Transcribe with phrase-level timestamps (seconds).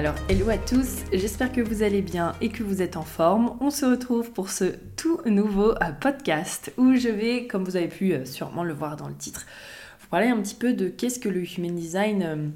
[0.00, 3.58] Alors, hello à tous, j'espère que vous allez bien et que vous êtes en forme.
[3.60, 4.64] On se retrouve pour ce
[4.96, 8.96] tout nouveau euh, podcast où je vais, comme vous avez pu euh, sûrement le voir
[8.96, 9.44] dans le titre,
[10.00, 12.48] vous parler un petit peu de qu'est-ce que le Human Design euh,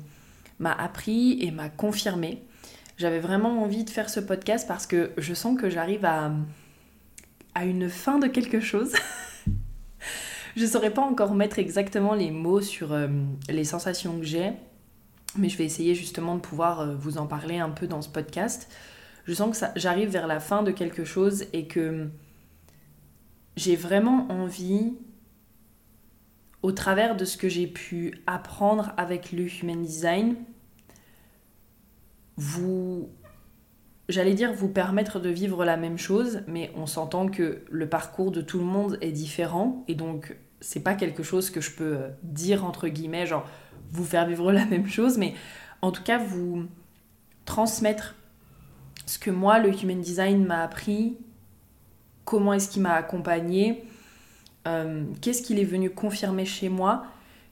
[0.58, 2.42] m'a appris et m'a confirmé.
[2.96, 6.32] J'avais vraiment envie de faire ce podcast parce que je sens que j'arrive à,
[7.54, 8.94] à une fin de quelque chose.
[10.56, 12.97] je ne saurais pas encore mettre exactement les mots sur
[13.50, 14.52] les sensations que j'ai
[15.36, 18.08] mais je vais essayer justement de pouvoir euh, vous en parler un peu dans ce
[18.08, 18.70] podcast.
[19.24, 22.08] Je sens que j'arrive vers la fin de quelque chose et que
[23.56, 24.94] j'ai vraiment envie,
[26.62, 30.36] au travers de ce que j'ai pu apprendre avec le Human Design,
[32.36, 33.10] vous,
[34.08, 38.30] j'allais dire vous permettre de vivre la même chose, mais on s'entend que le parcours
[38.30, 41.96] de tout le monde est différent et donc c'est pas quelque chose que je peux
[41.96, 43.46] euh, dire entre guillemets, genre
[43.95, 45.34] vous faire vivre la même chose, mais
[45.83, 46.64] en tout cas vous
[47.45, 48.14] transmettre
[49.06, 51.17] ce que moi, le Human Design m'a appris,
[52.25, 53.84] comment est-ce qu'il m'a accompagné,
[54.67, 57.05] euh, qu'est-ce qu'il est venu confirmer chez moi,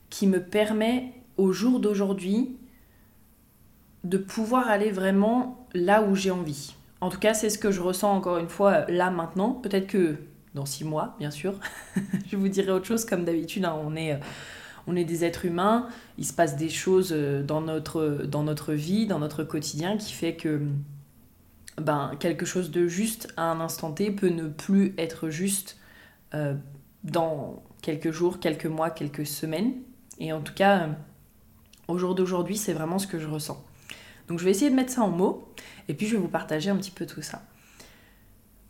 [0.09, 2.57] qui me permet au jour d'aujourd'hui
[4.03, 6.75] de pouvoir aller vraiment là où j'ai envie.
[7.01, 9.51] En tout cas, c'est ce que je ressens encore une fois là maintenant.
[9.51, 10.17] Peut-être que
[10.53, 11.55] dans six mois, bien sûr,
[12.27, 13.65] je vous dirai autre chose comme d'habitude.
[13.65, 13.77] Hein.
[13.83, 14.17] on est euh,
[14.87, 19.19] on est des êtres humains, il se passe des choses euh, dans notre, vie, dans
[19.19, 20.61] notre quotidien qui fait que
[21.77, 25.77] ben, quelque chose de juste à un instant T peut ne plus être juste
[26.33, 26.53] euh,
[27.03, 29.73] dans quelques jours, quelques mois, quelques semaines.
[30.19, 30.87] Et en tout cas, euh,
[31.87, 33.63] au jour d'aujourd'hui, c'est vraiment ce que je ressens.
[34.27, 35.49] Donc je vais essayer de mettre ça en mots
[35.87, 37.41] et puis je vais vous partager un petit peu tout ça.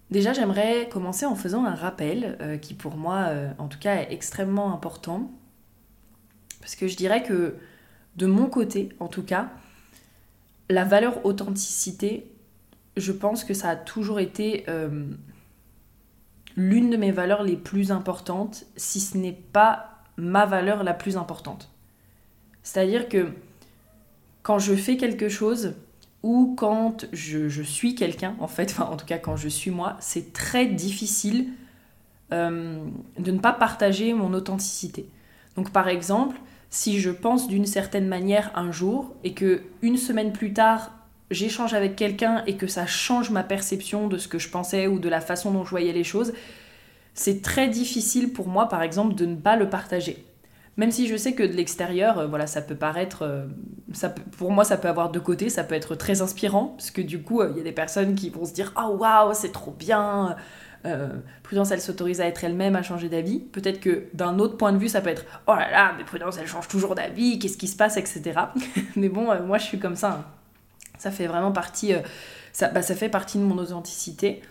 [0.09, 4.73] Déjà, j'aimerais commencer en faisant un rappel qui pour moi, en tout cas, est extrêmement
[4.73, 5.31] important.
[6.63, 7.55] Parce que je dirais que
[8.15, 9.49] de mon côté, en tout cas,
[10.69, 12.25] la valeur authenticité,
[12.95, 15.07] je pense que ça a toujours été euh,
[16.55, 21.17] l'une de mes valeurs les plus importantes, si ce n'est pas ma valeur la plus
[21.17, 21.69] importante.
[22.61, 23.33] C'est-à-dire que
[24.41, 25.73] quand je fais quelque chose
[26.21, 29.97] ou quand je, suis quelqu'un, en fait, enfin en tout cas quand je suis moi,
[29.99, 31.49] c'est très difficile
[32.31, 32.85] euh,
[33.19, 35.09] de ne pas partager mon authenticité.
[35.57, 36.37] Donc par exemple,
[36.73, 40.91] si je pense d'une certaine manière un jour et que une semaine plus tard
[41.29, 44.97] j'échange avec quelqu'un et que ça change ma perception de ce que je pensais ou
[44.97, 46.33] de la façon dont je voyais les choses,
[47.13, 50.25] c'est très difficile pour moi par exemple de ne pas le partager.
[50.75, 53.45] Même si je sais que de l'extérieur, euh, voilà, ça peut paraître, euh,
[53.91, 55.49] ça pour moi, ça peut avoir deux côtés.
[55.49, 58.15] Ça peut être très inspirant, parce que du coup, euh, il y a des personnes
[58.15, 60.35] qui vont se dire, oh waouh, c'est trop bien,
[60.85, 61.09] euh,
[61.43, 63.39] Prudence, elle s'autorise à être elle-même, à changer d'avis.
[63.39, 66.37] Peut-être que d'un autre point de vue, ça peut être Oh là là, mais Prudence,
[66.37, 68.39] elle change toujours d'avis, qu'est-ce qui se passe, etc.
[68.95, 70.11] mais bon, euh, moi, je suis comme ça.
[70.11, 70.25] Hein.
[70.97, 72.01] Ça fait vraiment partie, euh,
[72.73, 74.41] bah, ça fait partie de mon authenticité.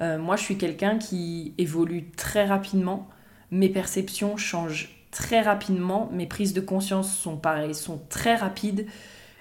[0.00, 3.08] moi, je suis quelqu'un qui évolue très rapidement.
[3.50, 6.08] Mes perceptions changent très rapidement.
[6.12, 8.86] Mes prises de conscience sont pareilles, sont très rapides.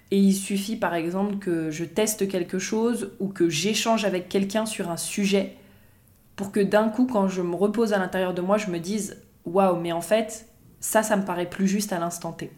[0.09, 4.65] Et il suffit par exemple que je teste quelque chose ou que j'échange avec quelqu'un
[4.65, 5.57] sur un sujet
[6.37, 9.21] pour que d'un coup, quand je me repose à l'intérieur de moi, je me dise
[9.43, 10.47] waouh, mais en fait,
[10.79, 12.51] ça, ça me paraît plus juste à l'instant T.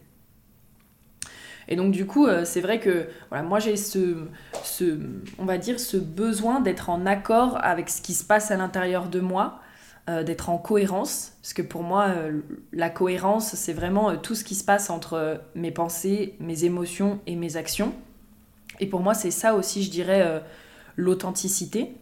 [1.70, 4.26] Et donc du coup, euh, c'est vrai que voilà, moi j'ai ce,
[4.64, 5.00] ce,
[5.38, 9.08] on va dire, ce besoin d'être en accord avec ce qui se passe à l'intérieur
[9.08, 9.62] de moi,
[10.10, 12.42] euh, d'être en cohérence, parce que pour moi, euh,
[12.74, 17.36] la cohérence, c'est vraiment tout ce qui se passe entre mes pensées, mes émotions et
[17.36, 17.94] mes actions.
[18.80, 20.42] Et pour moi, c'est ça aussi, je dirais,
[20.96, 21.94] l'authenticité.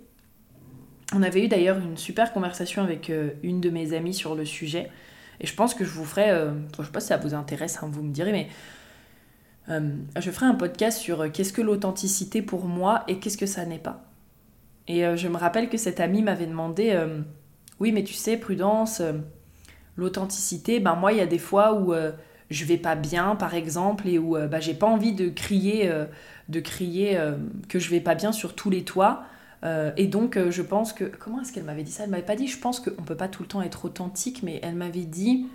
[1.14, 4.44] On avait eu d'ailleurs une super conversation avec euh, une de mes amies sur le
[4.44, 4.92] sujet.
[5.40, 7.80] Et je pense que je vous ferai, euh, je sais pas si ça vous intéresse,
[7.82, 8.50] hein, vous me direz, mais
[9.70, 13.66] euh, je ferai un podcast sur qu'est-ce que l'authenticité pour moi et qu'est-ce que ça
[13.66, 14.04] n'est pas.
[14.90, 16.98] Et je me rappelle que cette amie m'avait demandé,
[17.82, 19.02] oui mais tu sais, prudence,
[19.98, 21.94] l'authenticité, ben moi il y a des fois où
[22.50, 25.92] je vais pas bien par exemple et où bah, j'ai pas envie de crier,
[26.48, 27.20] de crier
[27.68, 29.26] que je vais pas bien sur tous les toits.
[29.64, 31.06] Euh, et donc, euh, je pense que.
[31.06, 32.04] Comment est-ce qu'elle m'avait dit ça?
[32.04, 34.60] Elle m'avait pas dit, je pense qu'on peut pas tout le temps être authentique, mais
[34.64, 35.48] elle m'avait dit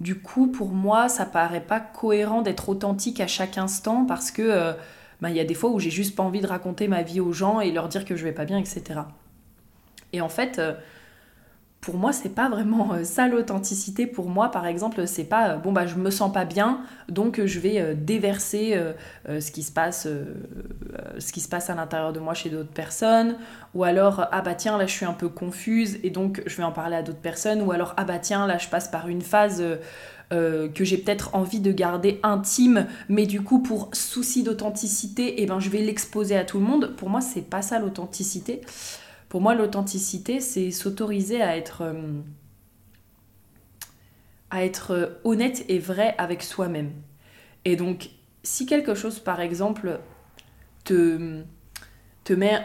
[0.00, 4.42] Du coup, pour moi, ça paraît pas cohérent d'être authentique à chaque instant parce que
[4.42, 4.72] euh,
[5.20, 7.20] ben, il y a des fois où j'ai juste pas envie de raconter ma vie
[7.20, 9.00] aux gens et leur dire que je vais pas bien, etc.
[10.12, 10.60] Et en fait,
[11.80, 14.06] pour moi, c'est pas vraiment euh, ça l'authenticité.
[14.06, 17.60] Pour moi, par exemple, c'est pas bon bah je me sens pas bien, donc je
[17.60, 18.78] vais déverser
[19.26, 20.06] ce qui se passe,
[21.18, 23.36] ce qui se passe à l'intérieur de moi chez d'autres personnes,
[23.74, 26.64] ou alors ah bah tiens là je suis un peu confuse et donc je vais
[26.64, 29.22] en parler à d'autres personnes, ou alors ah bah tiens là je passe par une
[29.22, 29.62] phase
[30.30, 35.46] euh, que j'ai peut-être envie de garder intime, mais du coup pour souci d'authenticité, eh
[35.46, 36.94] ben je vais l'exposer à tout le monde.
[36.96, 38.60] Pour moi, c'est pas ça l'authenticité.
[39.28, 42.20] Pour moi, l'authenticité, c'est s'autoriser à être euh,
[44.50, 46.92] à être honnête et vrai avec soi-même.
[47.64, 48.10] Et donc,
[48.42, 50.00] si quelque chose, par exemple,
[50.84, 51.42] te,
[52.24, 52.60] te met,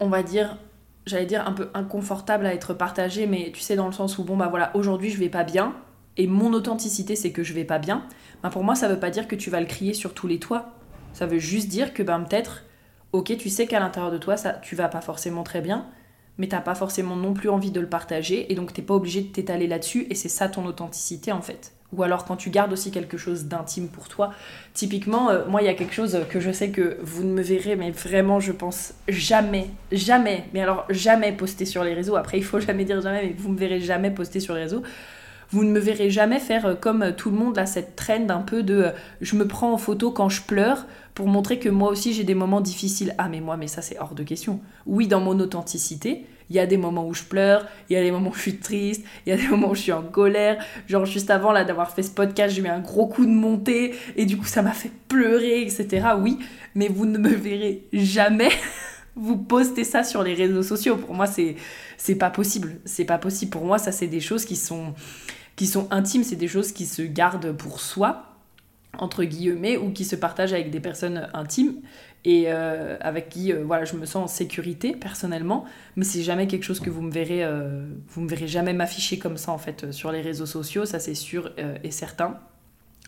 [0.00, 0.58] on va dire,
[1.06, 4.24] j'allais dire un peu inconfortable à être partagé, mais tu sais, dans le sens où,
[4.24, 5.74] bon, bah voilà, aujourd'hui je vais pas bien,
[6.16, 8.06] et mon authenticité c'est que je vais pas bien,
[8.42, 10.38] ben pour moi ça veut pas dire que tu vas le crier sur tous les
[10.38, 10.72] toits.
[11.12, 12.64] Ça veut juste dire que ben peut-être,
[13.14, 15.86] ok, tu sais qu'à l'intérieur de toi ça, tu vas pas forcément très bien,
[16.36, 19.22] mais t'as pas forcément non plus envie de le partager et donc t'es pas obligé
[19.22, 21.72] de t'étaler là-dessus et c'est ça ton authenticité en fait.
[21.92, 24.32] Ou alors quand tu gardes aussi quelque chose d'intime pour toi.
[24.72, 27.42] Typiquement, euh, moi il y a quelque chose que je sais que vous ne me
[27.42, 32.16] verrez, mais vraiment je pense jamais, jamais, mais alors jamais poster sur les réseaux.
[32.16, 34.82] Après il faut jamais dire jamais, mais vous me verrez jamais poster sur les réseaux
[35.50, 38.40] vous ne me verrez jamais faire euh, comme tout le monde, là, cette trend un
[38.40, 38.90] peu de euh,
[39.20, 42.34] je me prends en photo quand je pleure pour montrer que moi aussi j'ai des
[42.34, 43.14] moments difficiles.
[43.18, 44.60] Ah, mais moi, mais ça, c'est hors de question.
[44.86, 48.02] Oui, dans mon authenticité, il y a des moments où je pleure, il y a
[48.02, 50.02] des moments où je suis triste, il y a des moments où je suis en
[50.02, 50.62] colère.
[50.88, 53.94] Genre, juste avant là d'avoir fait ce podcast, j'ai eu un gros coup de montée
[54.16, 56.08] et du coup, ça m'a fait pleurer, etc.
[56.20, 56.38] Oui,
[56.74, 58.50] mais vous ne me verrez jamais.
[59.16, 60.96] vous poster ça sur les réseaux sociaux.
[60.96, 61.54] Pour moi, c'est
[61.96, 62.80] c'est pas possible.
[62.84, 63.52] C'est pas possible.
[63.52, 64.94] Pour moi, ça, c'est des choses qui sont
[65.56, 68.33] qui sont intimes, c'est des choses qui se gardent pour soi,
[68.98, 71.80] entre guillemets, ou qui se partagent avec des personnes intimes
[72.24, 75.64] et euh, avec qui euh, voilà, je me sens en sécurité personnellement,
[75.96, 79.18] mais c'est jamais quelque chose que vous me verrez, euh, vous me verrez jamais m'afficher
[79.18, 81.52] comme ça en fait sur les réseaux sociaux, ça c'est sûr
[81.82, 82.40] et certain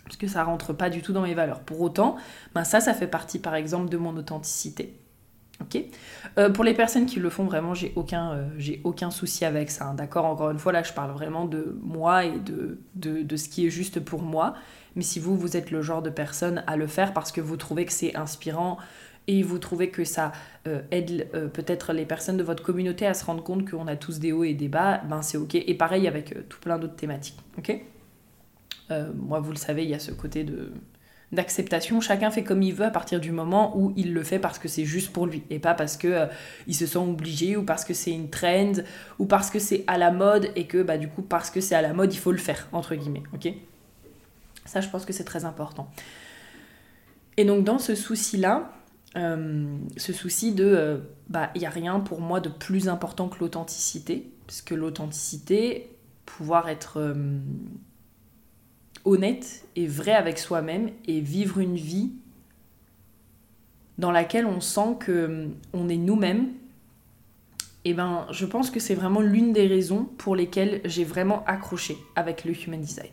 [0.05, 1.61] parce que ça rentre pas du tout dans mes valeurs.
[1.61, 2.17] Pour autant,
[2.55, 4.95] ben ça, ça fait partie par exemple de mon authenticité.
[5.61, 5.83] Ok.
[6.39, 9.87] Euh, pour les personnes qui le font vraiment, j'ai aucun, euh, aucun souci avec ça.
[9.87, 9.95] Hein.
[9.95, 10.27] D'accord?
[10.27, 13.71] Encore une fois, là, je parle vraiment de moi et de, de, ce qui est
[13.71, 14.55] juste pour moi.
[14.97, 17.57] Mais si vous, vous êtes le genre de personne à le faire parce que vous
[17.57, 18.79] trouvez que c'est inspirant
[19.29, 20.33] et vous trouvez que ça
[20.67, 24.21] euh, aide peut-être les personnes de votre communauté à se rendre compte qu'on a tous
[24.21, 25.55] des hauts et des bas, ben c'est ok.
[25.55, 27.39] Et pareil avec tout plein d'autres thématiques.
[28.89, 30.71] Moi, vous le savez, il y a ce côté de
[31.33, 32.01] d'acceptation.
[32.01, 34.69] Chacun fait comme il veut à partir du moment où il le fait parce que
[34.69, 36.27] c'est juste pour lui et pas parce que euh,
[36.67, 38.73] il se sent obligé ou parce que c'est une trend
[39.19, 41.75] ou parce que c'est à la mode et que bah du coup parce que c'est
[41.75, 43.25] à la mode il faut le faire entre guillemets.
[43.35, 43.53] Ok?
[44.65, 45.91] Ça je pense que c'est très important.
[47.37, 48.73] Et donc dans ce souci là,
[49.17, 53.29] euh, ce souci de euh, bah il y a rien pour moi de plus important
[53.29, 55.91] que l'authenticité parce que l'authenticité
[56.25, 57.15] pouvoir être
[59.07, 62.13] honnête et vrai avec soi-même et vivre une vie
[63.97, 66.53] dans laquelle on sent que hum, on est nous-mêmes,
[67.85, 71.45] et eh ben je pense que c'est vraiment l'une des raisons pour lesquelles j'ai vraiment
[71.45, 73.13] accroché avec le human design.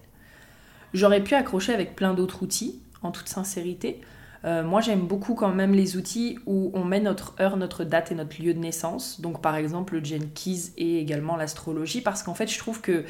[0.96, 4.02] J'aurais pu accrocher avec plein d'autres outils, en toute sincérité.
[4.46, 8.12] Euh, moi, j'aime beaucoup quand même les outils où on met notre heure, notre date
[8.12, 9.22] et notre lieu de naissance.
[9.22, 13.06] Donc, par exemple, le Gen Keys et également l'astrologie, parce qu'en fait, je trouve que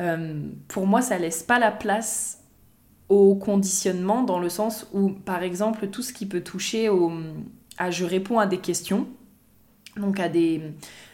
[0.00, 2.40] euh, pour moi, ça laisse pas la place
[3.08, 7.12] au conditionnement dans le sens où, par exemple, tout ce qui peut toucher au,
[7.78, 9.06] à je réponds à des questions,
[9.96, 10.62] donc à des,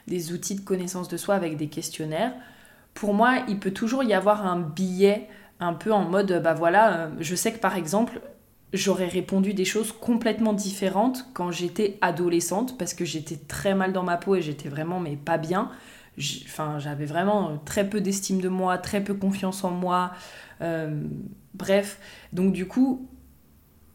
[0.06, 2.32] des outils de connaissance de soi avec des questionnaires,
[2.94, 5.28] pour moi, il peut toujours y avoir un billet
[5.60, 8.20] un peu en mode, bah voilà, euh, je sais que par exemple,
[8.72, 14.02] j'aurais répondu des choses complètement différentes quand j'étais adolescente parce que j'étais très mal dans
[14.02, 15.70] ma peau et j'étais vraiment mais pas bien
[16.44, 20.12] enfin, j'avais vraiment très peu d'estime de moi, très peu confiance en moi.
[20.60, 21.02] Euh,
[21.54, 21.98] bref,
[22.32, 23.08] donc du coup,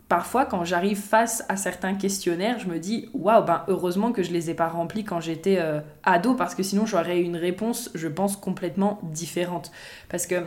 [0.10, 4.32] parfois quand j'arrive face à certains questionnaires, je me dis waouh, ben heureusement que je
[4.32, 8.08] les ai pas remplis quand j'étais euh, ado parce que sinon j'aurais une réponse, je
[8.08, 9.72] pense, complètement différente.
[10.10, 10.44] Parce que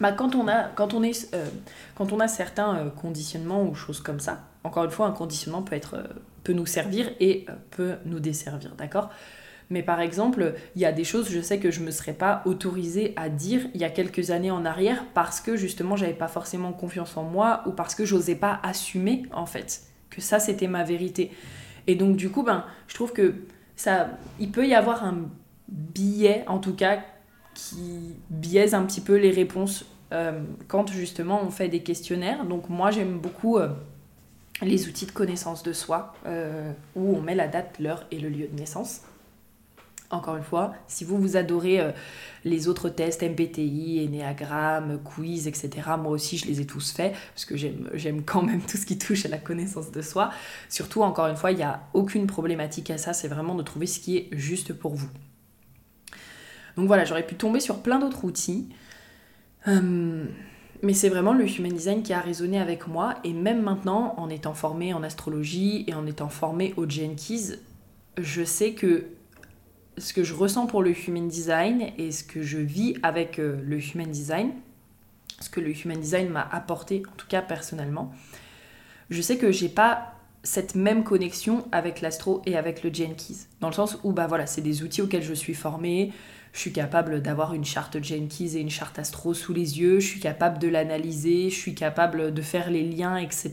[0.00, 0.70] bah, quand, on a,
[1.34, 5.80] euh, certains conditionnements ou choses comme ça, encore une fois, un conditionnement peut,
[6.42, 9.10] peut nous servir et peut nous desservir, d'accord?
[9.70, 12.12] Mais par exemple, il y a des choses, je sais que je ne me serais
[12.12, 16.14] pas autorisée à dire il y a quelques années en arrière parce que justement, j'avais
[16.14, 20.38] pas forcément confiance en moi ou parce que j'osais pas assumer en fait que ça
[20.38, 21.30] c'était ma vérité.
[21.86, 23.34] Et donc du coup, ben, je trouve que
[23.76, 25.28] ça, il peut y avoir un
[25.68, 27.00] billet, en tout cas,
[27.54, 29.86] qui biaise un petit peu les réponses
[30.68, 32.44] quand justement on fait des questionnaires.
[32.44, 33.58] Donc moi j'aime beaucoup
[34.62, 38.28] les outils de connaissance de soi, euh, où on met la date, l'heure et le
[38.28, 39.00] lieu de naissance.
[40.10, 41.90] Encore une fois, si vous vous adorez euh,
[42.44, 47.44] les autres tests, MBTI, Enneagram, quiz, etc., moi aussi je les ai tous faits, parce
[47.44, 50.30] que j'aime quand même tout ce qui touche à la connaissance de soi.
[50.68, 53.86] Surtout, encore une fois, il n'y a aucune problématique à ça, c'est vraiment de trouver
[53.86, 55.08] ce qui est juste pour vous.
[56.76, 58.68] Donc voilà, j'aurais pu tomber sur plein d'autres outils.
[59.68, 60.26] Euh,
[60.82, 63.14] mais c'est vraiment le human design qui a résonné avec moi.
[63.24, 67.58] Et même maintenant, en étant formée en astrologie et en étant formée au Keys,
[68.18, 69.06] je sais que
[69.98, 73.60] ce que je ressens pour le human design et ce que je vis avec euh,
[73.64, 74.52] le human design,
[75.40, 78.12] ce que le human design m'a apporté, en tout cas personnellement,
[79.10, 83.46] je sais que j'ai pas cette même connexion avec l'astro et avec le Keys.
[83.60, 86.12] Dans le sens où, bah voilà, c'est des outils auxquels je suis formée,
[86.52, 90.06] je suis capable d'avoir une charte Jenkins et une charte Astro sous les yeux, je
[90.06, 93.52] suis capable de l'analyser, je suis capable de faire les liens, etc.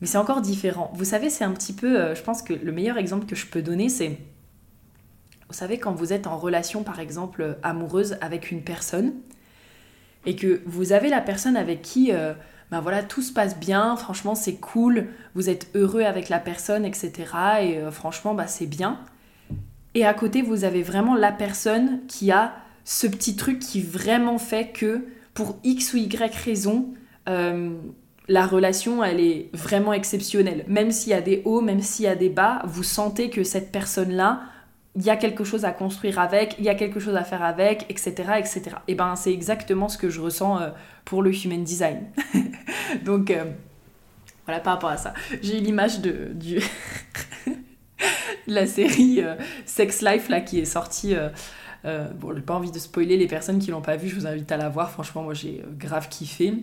[0.00, 0.92] Mais c'est encore différent.
[0.94, 3.46] Vous savez, c'est un petit peu, euh, je pense que le meilleur exemple que je
[3.46, 4.18] peux donner, c'est,
[5.48, 9.12] vous savez, quand vous êtes en relation, par exemple, amoureuse avec une personne,
[10.26, 12.32] et que vous avez la personne avec qui, euh,
[12.70, 16.84] ben voilà, tout se passe bien, franchement, c'est cool, vous êtes heureux avec la personne,
[16.84, 17.12] etc.
[17.60, 19.00] Et euh, franchement, bah, c'est bien.
[19.94, 24.38] Et à côté, vous avez vraiment la personne qui a ce petit truc qui vraiment
[24.38, 26.94] fait que pour X ou Y raison,
[27.28, 27.74] euh,
[28.28, 30.64] la relation, elle est vraiment exceptionnelle.
[30.68, 33.44] Même s'il y a des hauts, même s'il y a des bas, vous sentez que
[33.44, 34.40] cette personne-là,
[34.96, 37.42] il y a quelque chose à construire avec, il y a quelque chose à faire
[37.42, 38.12] avec, etc.
[38.38, 38.62] etc.
[38.86, 40.70] Et ben c'est exactement ce que je ressens euh,
[41.04, 42.06] pour le human design.
[43.04, 43.44] Donc euh,
[44.46, 45.12] voilà par rapport à ça.
[45.42, 46.30] J'ai eu l'image de,
[48.46, 49.34] la série euh,
[49.66, 51.14] Sex Life là qui est sortie.
[52.14, 54.50] Bon, j'ai pas envie de spoiler les personnes qui l'ont pas vu, je vous invite
[54.50, 54.90] à la voir.
[54.90, 56.54] Franchement, moi j'ai grave kiffé.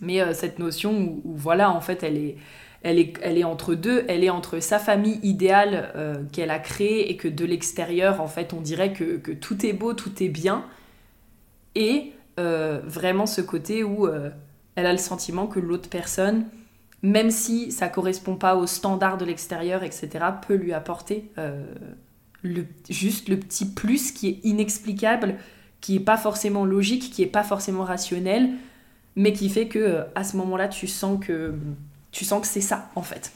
[0.00, 2.36] Mais cette notion où, voilà, en fait, elle est,
[2.82, 4.04] elle est, entre deux.
[4.08, 8.52] Elle est entre sa famille idéale qu'elle a créée et que de l'extérieur, en fait,
[8.52, 10.64] on dirait que, tout est beau, tout est bien.
[11.74, 16.46] Et vraiment ce côté où elle a le sentiment que l'autre personne
[17.02, 20.08] même si ça correspond pas aux standards de l'extérieur, etc.,
[20.46, 21.64] peut lui apporter euh,
[22.42, 25.36] le, juste le petit plus qui est inexplicable,
[25.80, 28.50] qui est pas forcément logique, qui est pas forcément rationnel,
[29.16, 31.54] mais qui fait que euh, à ce moment-là, tu sens que
[32.12, 33.32] tu sens que c'est ça en fait.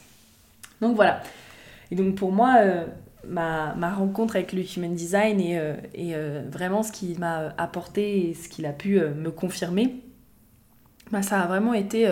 [0.81, 1.21] Donc voilà.
[1.91, 2.85] Et donc pour moi, euh,
[3.27, 5.59] ma, ma, rencontre avec le Human Design et,
[5.93, 6.13] et
[6.49, 9.95] vraiment ce qui m'a apporté et ce qu'il a pu me confirmer,
[11.11, 12.07] bah, ça a vraiment été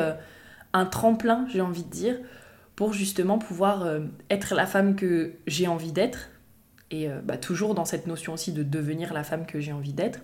[0.73, 2.17] un tremplin, j'ai envie de dire,
[2.75, 6.29] pour justement pouvoir euh, être la femme que j'ai envie d'être,
[6.91, 9.93] et euh, bah, toujours dans cette notion aussi de devenir la femme que j'ai envie
[9.93, 10.19] d'être,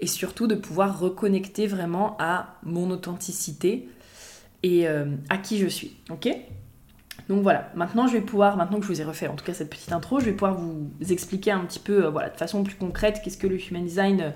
[0.00, 3.88] et surtout de pouvoir reconnecter vraiment à mon authenticité
[4.62, 5.96] et euh, à qui je suis.
[6.10, 6.28] Ok?
[7.28, 9.52] Donc voilà, maintenant je vais pouvoir, maintenant que je vous ai refait en tout cas
[9.52, 12.76] cette petite intro, je vais pouvoir vous expliquer un petit peu, voilà, de façon plus
[12.76, 14.32] concrète, qu'est-ce que le Human Design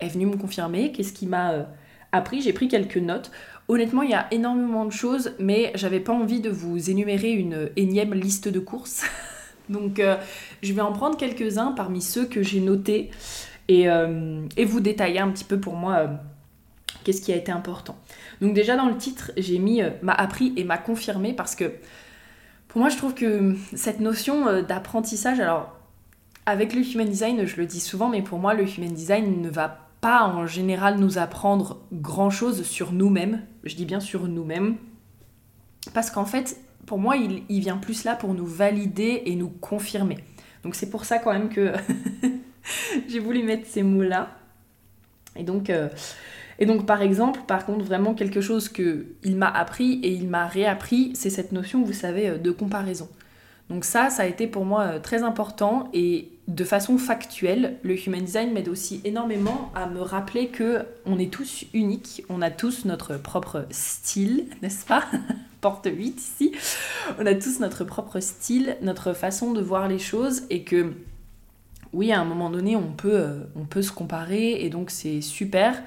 [0.00, 1.66] est venu me confirmer, qu'est-ce qui m'a
[2.12, 2.40] appris.
[2.40, 3.30] J'ai pris quelques notes.
[3.68, 7.70] Honnêtement, il y a énormément de choses, mais j'avais pas envie de vous énumérer une
[7.76, 9.04] énième liste de courses.
[9.68, 10.16] Donc, euh,
[10.62, 13.10] je vais en prendre quelques-uns parmi ceux que j'ai notés
[13.68, 16.06] et, euh, vous détailler un petit peu pour moi euh,
[17.02, 17.96] qu'est-ce qui a été important.
[18.40, 21.72] Donc, déjà dans le titre, j'ai mis m'a appris et m'a confirmé parce que
[22.68, 25.76] pour moi, je trouve que cette notion d'apprentissage, alors
[26.46, 29.50] avec le human design, je le dis souvent, mais pour moi, le human design ne
[29.50, 33.42] va pas en général nous apprendre grand chose sur nous-mêmes.
[33.64, 34.76] Je dis bien sur nous-mêmes.
[35.92, 40.18] Parce qu'en fait, pour moi, il, vient plus là pour nous valider et nous confirmer.
[40.62, 41.72] Donc c'est pour ça quand même que
[43.08, 44.30] j'ai voulu mettre ces mots-là.
[45.34, 45.88] Et donc, euh,
[46.58, 50.28] et donc, par exemple, par contre, vraiment quelque chose que il m'a appris et il
[50.28, 53.08] m'a réappris, c'est cette notion, vous savez, euh, de comparaison.
[53.68, 57.96] Donc ça, ça a été pour moi euh, très important et de façon factuelle, le
[57.98, 62.50] human design m'aide aussi énormément à me rappeler que on est tous uniques, on a
[62.50, 65.04] tous notre propre style, n'est-ce pas?
[65.60, 66.52] Porte 8 ici.
[67.18, 70.92] On a tous notre propre style, notre façon de voir les choses et que
[71.92, 75.20] oui, à un moment donné, on peut, euh, on peut se comparer et donc c'est
[75.20, 75.82] super.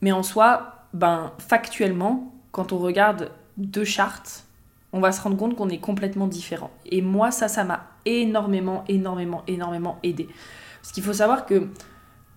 [0.00, 4.44] Mais en soi, ben factuellement, quand on regarde deux chartes,
[4.92, 6.70] on va se rendre compte qu'on est complètement différent.
[6.86, 10.28] Et moi, ça, ça m'a énormément, énormément, énormément aidé.
[10.80, 11.68] Parce qu'il faut savoir que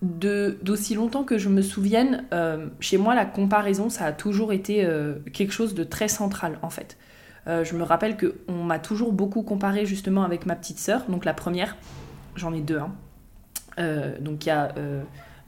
[0.02, 4.84] d'aussi longtemps que je me souvienne, euh, chez moi, la comparaison, ça a toujours été
[4.84, 6.98] euh, quelque chose de très central, en fait.
[7.46, 11.24] Euh, je me rappelle qu'on m'a toujours beaucoup comparé justement avec ma petite sœur, donc
[11.24, 11.76] la première,
[12.34, 12.92] j'en ai deux, hein.
[14.20, 14.74] donc il y a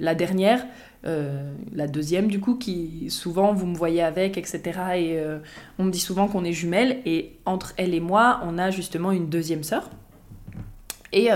[0.00, 0.64] la dernière,
[1.04, 4.62] la deuxième du coup, qui souvent vous me voyez avec, etc.
[4.96, 5.18] Et
[5.78, 7.00] on me dit souvent qu'on est jumelles.
[7.04, 9.90] Et entre elle et moi, on a justement une deuxième sœur.
[11.12, 11.28] Et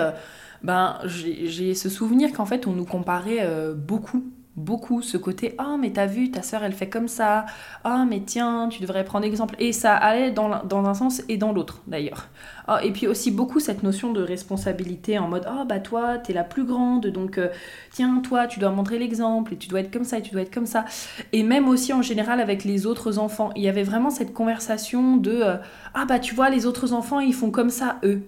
[0.62, 3.46] ben, j'ai ce souvenir qu'en fait, on nous comparait
[3.76, 4.24] beaucoup
[4.58, 7.46] beaucoup ce côté oh mais t'as vu ta soeur elle fait comme ça.
[7.84, 11.52] Oh mais tiens tu devrais prendre exemple et ça allait dans, un sens et dans
[11.52, 12.28] l'autre d'ailleurs.
[12.68, 16.32] Oh, et puis aussi beaucoup cette notion de responsabilité en mode oh bah toi t'es
[16.32, 17.48] la plus grande donc euh,
[17.92, 20.42] tiens toi tu dois montrer l'exemple et tu dois être comme ça et tu dois
[20.42, 20.84] être comme ça
[21.32, 25.16] et même aussi en général avec les autres enfants il y avait vraiment cette conversation
[25.16, 25.56] de euh,
[25.94, 28.22] ah bah tu vois les autres enfants ils font comme ça eux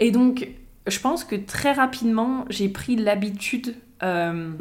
[0.00, 0.48] et donc
[0.86, 4.52] je pense que très rapidement j'ai pris l'habitude euh,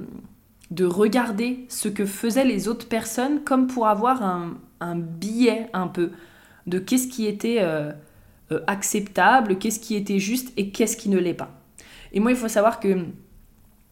[0.72, 4.58] de regarder ce que faisaient les autres personnes comme pour avoir un,
[4.96, 6.12] billet un peu
[6.68, 7.92] de qu'est-ce qui était euh,
[8.52, 11.52] euh, acceptable, qu'est-ce qui était juste et qu'est-ce qui ne l'est pas.
[12.12, 13.06] Et moi, il faut savoir que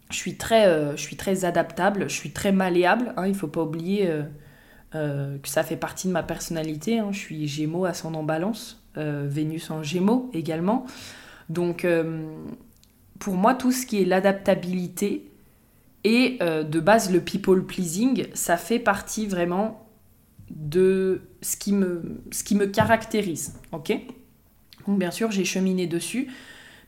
[0.10, 3.14] je suis très, euh, je suis très adaptable, je suis très malléable.
[3.18, 4.10] Hein, il ne faut pas oublier
[4.92, 7.00] que ça fait partie de ma personnalité.
[7.00, 7.10] Hein.
[7.12, 10.86] je suis Gémeaux ascendant Balance, Vénus en Gémeaux également.
[11.50, 11.86] Donc,
[13.20, 15.30] pour moi, tout ce qui est l'adaptabilité,
[16.06, 19.90] et euh, de base, le people pleasing, ça fait partie vraiment
[20.52, 23.60] de ce qui me, caractérise.
[23.72, 23.92] Ok?
[24.86, 26.28] Donc, bien sûr, j'ai cheminé dessus.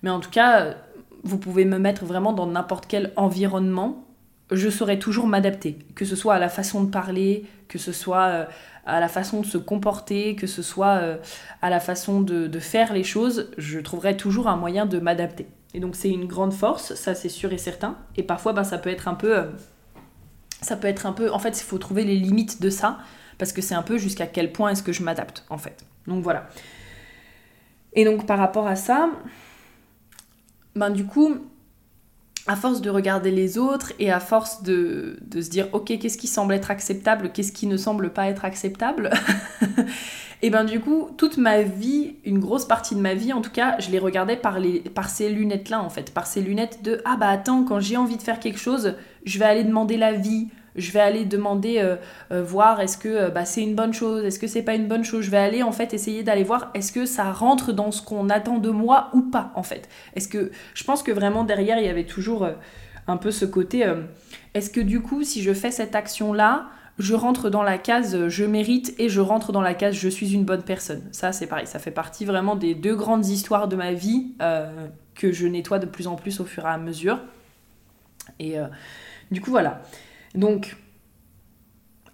[0.04, 0.76] Mais en tout cas,
[1.24, 4.06] vous pouvez me mettre vraiment dans n'importe quel environnement.
[4.52, 5.80] Je saurais toujours m'adapter.
[5.96, 8.46] Que ce soit à la façon de parler, que ce soit euh,
[8.86, 11.18] à la façon de se comporter, que ce soit euh,
[11.64, 15.48] à la façon de faire les choses, je trouverai toujours un moyen de m'adapter.
[15.78, 18.00] Et donc c'est une grande force, ça c'est sûr et certain.
[18.16, 19.38] Et parfois bah, ça peut être un peu...
[19.38, 19.44] Euh,
[20.60, 21.32] ça peut être un peu...
[21.32, 22.98] En fait, il faut trouver les limites de ça,
[23.38, 25.86] parce que c'est un peu jusqu'à quel point est-ce que je m'adapte, en fait.
[26.08, 26.50] Donc voilà.
[27.94, 29.12] Et donc par rapport à ça,
[30.76, 31.46] ben du coup,
[32.48, 36.18] à force de regarder les autres et à force de, de se dire, ok, qu'est-ce
[36.18, 39.10] qui semble être acceptable, qu'est-ce qui ne semble pas être acceptable,
[40.44, 43.50] Et ben du coup, toute ma vie, une grosse partie de ma vie en tout
[43.50, 44.60] cas, je les regardais par,
[45.10, 48.22] ces lunettes-là en fait, par ces lunettes de ah bah attends, quand j'ai envie de
[48.22, 51.96] faire quelque chose, je vais aller demander l'avis, je vais aller demander euh,
[52.32, 54.88] euh, voir est-ce que euh, bah, c'est une bonne chose, est-ce que c'est pas une
[54.88, 57.92] bonne chose, je vais aller en fait essayer d'aller voir est-ce que ça rentre dans
[57.92, 59.90] ce qu'on attend de moi ou pas en fait.
[60.16, 62.48] Est-ce que je pense que vraiment derrière il y avait toujours
[63.08, 63.86] un peu ce côté
[64.54, 66.68] est-ce que du coup si je fais cette action là
[67.00, 70.34] je rentre dans la case je mérite et je rentre dans la case je suis
[70.34, 71.04] une bonne personne.
[71.12, 74.34] Ça, c'est pareil, ça fait partie vraiment des deux grandes histoires de ma vie
[75.16, 77.20] que je nettoie de plus en plus au fur et à mesure.
[78.40, 78.56] Et
[79.32, 79.82] du coup, voilà.
[80.38, 80.78] Donc,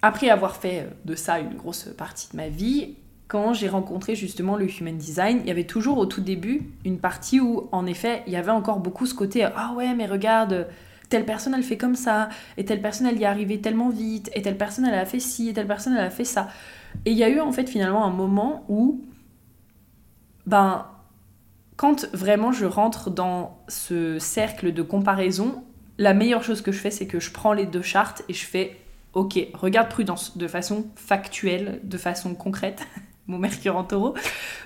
[0.01, 2.95] après avoir fait de ça une grosse partie de ma vie,
[3.27, 6.99] quand j'ai rencontré justement le human design, il y avait toujours au tout début une
[6.99, 10.67] partie où, en effet, il y avait encore beaucoup ce côté ah ouais, mais regarde
[11.09, 14.31] telle personne elle fait comme ça, et telle personne elle y est arrivée tellement vite,
[14.33, 16.47] et telle personne elle a fait ci, et telle personne elle a fait ça.
[17.05, 19.01] Et il y a eu en fait finalement un moment où,
[20.47, 20.87] ben,
[21.75, 25.63] quand vraiment je rentre dans ce cercle de comparaison,
[25.97, 28.45] la meilleure chose que je fais c'est que je prends les deux chartes et je
[28.45, 28.77] fais
[29.13, 32.81] ok, regarde prudence, de façon factuelle, de façon concrète,
[33.27, 34.15] mon Mercure en taureau,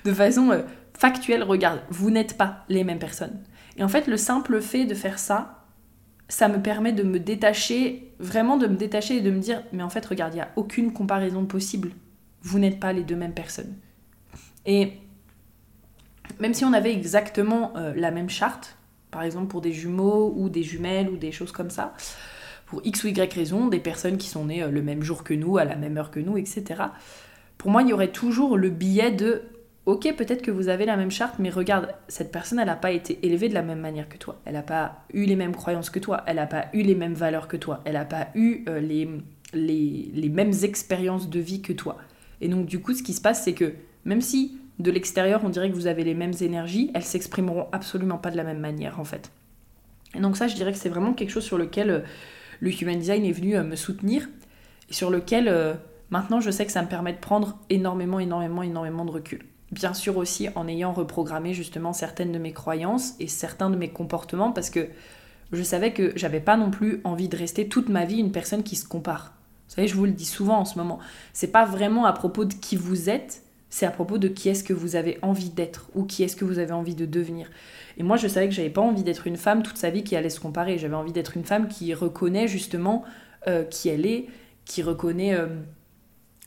[0.05, 0.61] de façon euh,
[0.93, 3.43] factuelle, regarde, vous n'êtes pas les mêmes personnes.
[3.77, 5.65] Et en fait, le simple fait de faire ça,
[6.29, 9.83] ça me permet de me détacher, vraiment de me détacher et de me dire, mais
[9.83, 11.91] en fait, regarde, il n'y a aucune comparaison possible.
[12.41, 13.75] Vous n'êtes pas les deux mêmes personnes.
[14.65, 14.93] Et
[16.39, 18.77] même si on avait exactement euh, la même charte,
[19.11, 21.93] par exemple pour des jumeaux ou des jumelles ou des choses comme ça,
[22.65, 25.33] pour X ou Y raison, des personnes qui sont nées euh, le même jour que
[25.33, 26.83] nous, à la même heure que nous, etc.
[27.57, 29.43] Pour moi, il y aurait toujours le billet de
[29.87, 32.91] ok, peut-être que vous avez la même charte, mais regarde, cette personne, elle n'a pas
[32.91, 34.39] été élevée de la même manière que toi.
[34.43, 36.23] Elle n'a pas eu les mêmes croyances que toi.
[36.27, 37.81] Elle n'a pas eu les mêmes valeurs que toi.
[37.85, 39.09] Elle n'a pas eu euh, les,
[39.53, 41.97] les, mêmes expériences de vie que toi.
[42.41, 45.49] Et donc, du coup, ce qui se passe, c'est que même si de l'extérieur, on
[45.49, 48.99] dirait que vous avez les mêmes énergies, elles s'exprimeront absolument pas de la même manière,
[48.99, 49.31] en fait.
[50.15, 51.99] Et donc, ça, je dirais que c'est vraiment quelque chose sur lequel euh,
[52.59, 54.27] le Human Design est venu euh, me soutenir
[54.89, 55.77] et sur lequel.
[56.09, 59.45] Maintenant, je sais que ça me permet de prendre énormément, énormément, énormément de recul.
[59.71, 63.89] Bien sûr aussi en ayant reprogrammé justement certaines de mes croyances et certains de mes
[63.89, 64.87] comportements parce que
[65.51, 68.63] je savais que j'avais pas non plus envie de rester toute ma vie une personne
[68.63, 69.33] qui se compare.
[69.67, 70.99] Vous savez, je vous le dis souvent en ce moment,
[71.33, 74.63] c'est pas vraiment à propos de qui vous êtes, c'est à propos de qui est-ce
[74.63, 77.49] que vous avez envie d'être ou qui est-ce que vous avez envie de devenir.
[77.97, 80.15] Et moi, je savais que j'avais pas envie d'être une femme toute sa vie qui
[80.15, 80.77] allait se comparer.
[80.77, 83.03] J'avais envie d'être une femme qui reconnaît justement
[83.47, 84.27] euh, qui elle est,
[84.65, 85.47] qui reconnaît euh,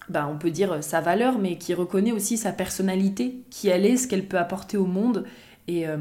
[0.08, 3.96] bah, on peut dire sa valeur, mais qui reconnaît aussi sa personnalité, qui elle est,
[3.96, 5.24] ce qu'elle peut apporter au monde.
[5.68, 5.98] Et, euh,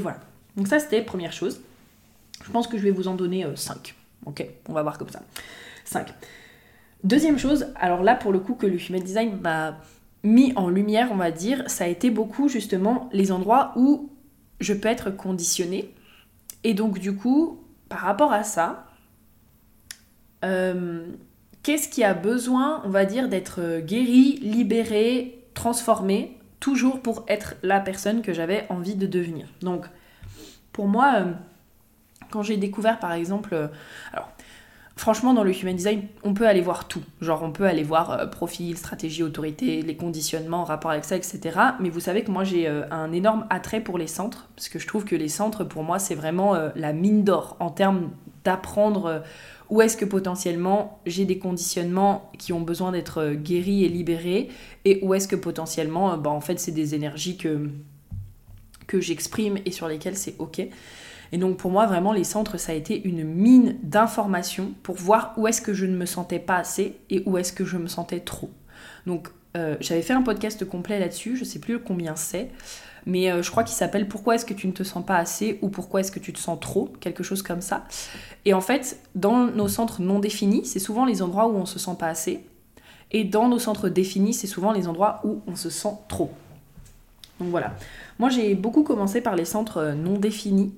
[0.00, 0.20] voilà.
[0.56, 1.60] Donc ça, c'était première chose.
[2.44, 3.94] Je pense que je vais vous en donner 5.
[4.26, 5.22] Ok, on va voir comme ça.
[5.84, 6.12] 5.
[7.04, 9.78] Deuxième chose, alors là pour le coup que le Human Design m'a
[10.24, 14.10] mis en lumière, on va dire, ça a été beaucoup justement les endroits où
[14.58, 15.94] je peux être conditionnée.
[16.64, 18.86] Et donc du coup, par rapport à ça,
[20.44, 21.06] euh,
[21.62, 27.80] qu'est-ce qui a besoin, on va dire, d'être guéri, libéré, transformé, toujours pour être la
[27.80, 29.46] personne que j'avais envie de devenir?
[29.60, 29.86] Donc,
[30.72, 31.32] pour moi, euh,
[32.30, 33.68] quand j'ai découvert par exemple, euh,
[34.96, 37.02] franchement dans le human design, on peut aller voir tout.
[37.20, 41.40] Genre on peut aller voir profil, stratégie, autorité, les conditionnements en rapport avec ça, etc.
[41.80, 44.86] Mais vous savez que moi j'ai un énorme attrait pour les centres, parce que je
[44.86, 48.10] trouve que les centres pour moi c'est vraiment la mine d'or en termes
[48.44, 49.22] d'apprendre
[49.70, 54.48] où est-ce que potentiellement j'ai des conditionnements qui ont besoin d'être euh, guéris et libérés
[54.84, 57.70] et où est-ce que potentiellement euh, bah, en fait c'est des énergies que,
[58.86, 60.62] que j'exprime et sur lesquelles c'est ok.
[61.32, 65.34] Et donc pour moi vraiment les centres ça a été une mine d'informations pour voir
[65.36, 67.88] où est-ce que je ne me sentais pas assez et où est-ce que je me
[67.88, 68.50] sentais trop.
[69.06, 72.50] Donc euh, j'avais fait un podcast complet là-dessus, je sais plus combien c'est
[73.06, 75.58] mais euh, je crois qu'il s'appelle Pourquoi est-ce que tu ne te sens pas assez?
[75.62, 77.84] ou Pourquoi est-ce que tu te sens trop, quelque chose comme ça.
[78.44, 81.78] Et en fait, dans nos centres non définis, c'est souvent les endroits où on se
[81.78, 82.44] sent pas assez.
[83.10, 86.32] Et dans nos centres définis, c'est souvent les endroits où on se sent trop.
[87.40, 87.74] Donc voilà.
[88.18, 90.74] Moi, j'ai beaucoup commencé par les centres euh, non définis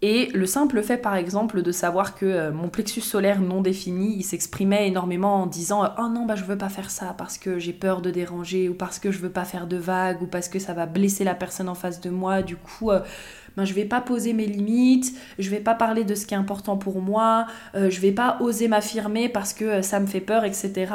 [0.00, 4.14] et le simple fait, par exemple, de savoir que euh, mon plexus solaire non défini,
[4.16, 7.36] il s'exprimait énormément en disant euh, Oh non, bah je veux pas faire ça parce
[7.36, 10.26] que j'ai peur de déranger, ou parce que je veux pas faire de vagues, ou
[10.26, 12.92] parce que ça va blesser la personne en face de moi, du coup.
[12.92, 13.00] Euh,
[13.56, 16.36] ben, je vais pas poser mes limites, je vais pas parler de ce qui est
[16.36, 20.92] important pour moi, je vais pas oser m'affirmer parce que ça me fait peur, etc.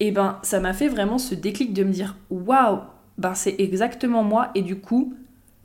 [0.00, 2.80] Et ben ça m'a fait vraiment ce déclic de me dire waouh,
[3.16, 5.14] ben c'est exactement moi et du coup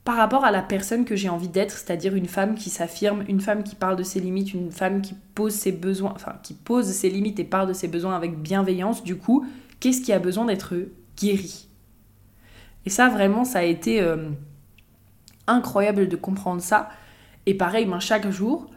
[0.04, 3.40] par rapport à la personne que j'ai envie d'être, c'est-à-dire une femme qui s'affirme, une
[3.40, 6.88] femme qui parle de ses limites, une femme qui pose ses besoins, enfin qui pose
[6.88, 9.46] ses limites et parle de ses besoins avec bienveillance, du coup,
[9.80, 10.76] qu'est-ce qui a besoin d'être
[11.18, 11.68] guéri?
[12.86, 14.30] Et ça, vraiment, ça a été euh,
[15.48, 16.90] incroyable de comprendre ça.
[17.46, 18.70] Et pareil, ben, chaque jour,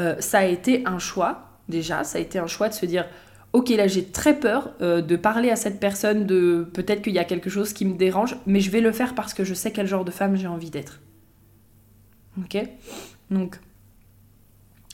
[0.00, 3.06] euh, ça a été un choix, déjà, ça a été un choix de se dire,
[3.52, 7.18] ok là j'ai très peur euh, de parler à cette personne de peut-être qu'il y
[7.18, 9.72] a quelque chose qui me dérange, mais je vais le faire parce que je sais
[9.72, 11.00] quel genre de femme j'ai envie d'être.
[12.38, 12.56] Ok?
[13.30, 13.60] Donc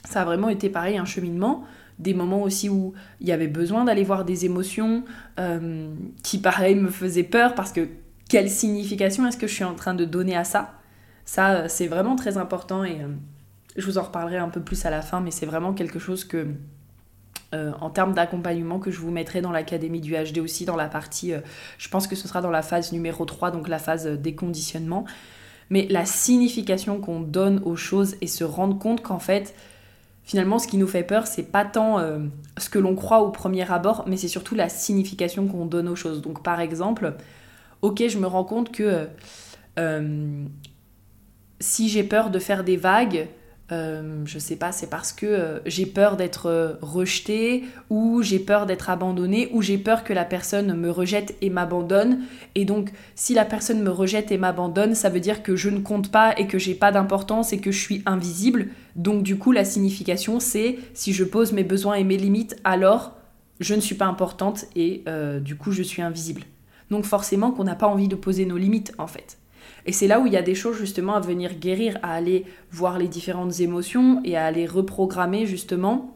[0.05, 1.65] ça a vraiment été pareil, un cheminement,
[1.99, 5.05] des moments aussi où il y avait besoin d'aller voir des émotions
[5.39, 5.93] euh,
[6.23, 7.89] qui pareil me faisaient peur parce que
[8.29, 10.75] quelle signification est-ce que je suis en train de donner à ça?
[11.25, 12.99] Ça euh, c'est vraiment très important et
[13.77, 16.25] je vous en reparlerai un peu plus à la fin, mais c'est vraiment quelque chose
[16.25, 16.49] que
[17.55, 20.89] euh, en termes d'accompagnement que je vous mettrai dans l'académie du HD aussi, dans la
[20.89, 21.41] partie, euh,
[21.79, 25.07] je pense que ce sera dans la phase numéro 3, donc la phase euh, déconditionnement.
[25.71, 29.55] Mais la signification qu'on donne aux choses et se rendre compte qu'en fait,
[30.25, 31.99] finalement, ce qui nous fait peur, c'est pas tant
[32.57, 35.95] ce que l'on croit au premier abord, mais c'est surtout la signification qu'on donne aux
[35.95, 36.23] choses.
[36.23, 37.17] Donc par exemple,
[37.83, 39.09] ok, je me rends compte que
[41.61, 43.29] si j'ai peur de faire des vagues,
[43.71, 48.39] euh, je sais pas, c'est parce que euh, j'ai peur d'être euh, rejetée ou j'ai
[48.39, 52.21] peur d'être abandonnée ou j'ai peur que la personne me rejette et m'abandonne.
[52.55, 55.81] Et donc, si la personne me rejette et m'abandonne, ça veut dire que je ne
[55.81, 58.69] compte pas et que j'ai pas d'importance et que je suis invisible.
[58.97, 63.17] Donc, du coup, la signification, c'est si je pose mes besoins et mes limites, alors
[63.61, 65.05] je ne suis pas importante et
[65.41, 66.43] du coup, je suis invisible.
[66.91, 69.38] Donc, forcément, qu'on n'a pas envie de poser nos limites en fait.
[69.87, 72.45] Et c'est là où il y a des choses justement à venir guérir, à aller
[72.71, 76.15] voir les différentes émotions et à aller reprogrammer justement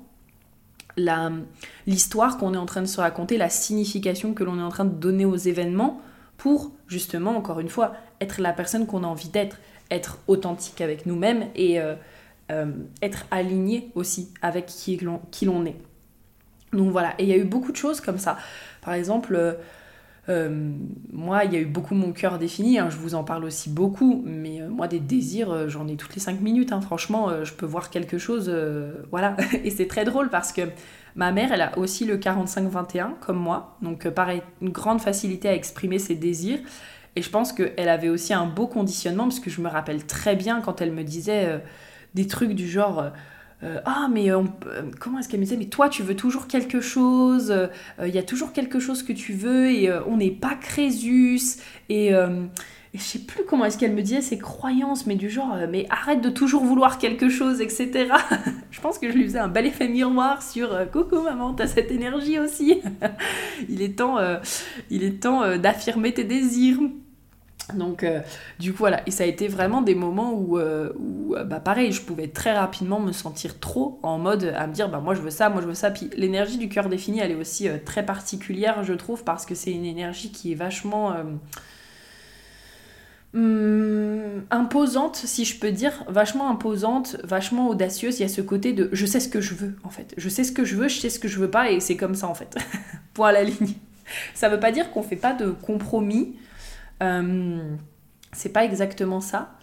[1.87, 4.85] l'histoire qu'on est en train de se raconter, la signification que l'on est en train
[4.85, 6.01] de donner aux événements
[6.37, 9.59] pour justement, encore une fois, être la personne qu'on a envie d'être,
[9.91, 11.95] être authentique avec nous-mêmes et euh,
[12.51, 15.77] euh, être aligné aussi avec qui l'on est.
[16.73, 18.37] Donc voilà, et il y a eu beaucoup de choses comme ça.
[18.83, 19.57] Par exemple,
[20.29, 20.73] euh,
[21.13, 23.69] moi, il y a eu beaucoup mon cœur défini, hein, je vous en parle aussi
[23.69, 27.45] beaucoup, mais euh, moi, des désirs, euh, j'en ai toutes les 5 minutes, hein, franchement,
[27.45, 28.53] je peux voir quelque chose,
[29.11, 29.37] voilà.
[29.65, 30.63] Et c'est très drôle parce que
[31.17, 35.55] ma mère, elle a aussi le 45-21, comme moi, donc pareil, une grande facilité à
[35.55, 36.61] exprimer ses désirs.
[37.17, 40.37] Et je pense qu'elle avait aussi un beau conditionnement, parce que je me rappelle très
[40.37, 41.61] bien quand elle me disait
[42.15, 43.11] des trucs du genre
[43.65, 44.43] euh, ah mais euh,
[44.99, 47.69] comment est-ce qu'elle me disait mais toi tu veux toujours quelque chose euh,
[48.05, 51.59] il y a toujours quelque chose que tu veux et on n'est pas Crésus.
[51.89, 55.57] Et, et je sais plus comment est-ce qu'elle me disait ses croyances mais du genre
[55.71, 58.09] mais arrête de toujours vouloir quelque chose etc
[58.71, 61.91] je pense que je lui faisais un bel effet miroir sur coucou maman t'as cette
[61.91, 62.81] énergie aussi.
[63.69, 64.19] Il est temps
[64.91, 66.79] il est temps d'affirmer tes désirs
[67.75, 68.21] Donc, euh,
[68.59, 69.03] du coup, voilà.
[69.07, 72.53] Et ça a été vraiment des moments où, euh, où bah, pareil, je pouvais très
[72.57, 75.63] rapidement me sentir trop en mode à me dire, bah, moi je veux ça, moi
[75.63, 75.91] je veux ça.
[75.91, 79.55] Puis l'énergie du cœur défini, elle est aussi euh, très particulière, je trouve, parce que
[79.55, 81.15] c'est une énergie qui est vachement
[83.35, 88.19] hum, imposante, si je peux dire, vachement imposante, vachement audacieuse.
[88.19, 90.15] Il y a ce côté de je sais ce que je veux, en fait.
[90.17, 91.97] Je sais ce que je veux, je sais ce que je veux pas, et c'est
[91.97, 92.57] comme ça, en fait.
[93.15, 93.75] Point à la ligne.
[94.35, 96.39] Ça veut pas dire qu'on fait pas de compromis euh,
[98.33, 99.57] c'est pas exactement ça.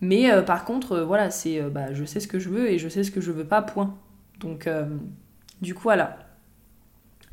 [0.00, 2.78] Mais euh, par contre, euh, voilà, c'est bah, je sais ce que je veux et
[2.78, 3.94] je sais ce que je veux pas, point.
[4.40, 4.68] Donc,
[5.62, 6.18] du coup, voilà.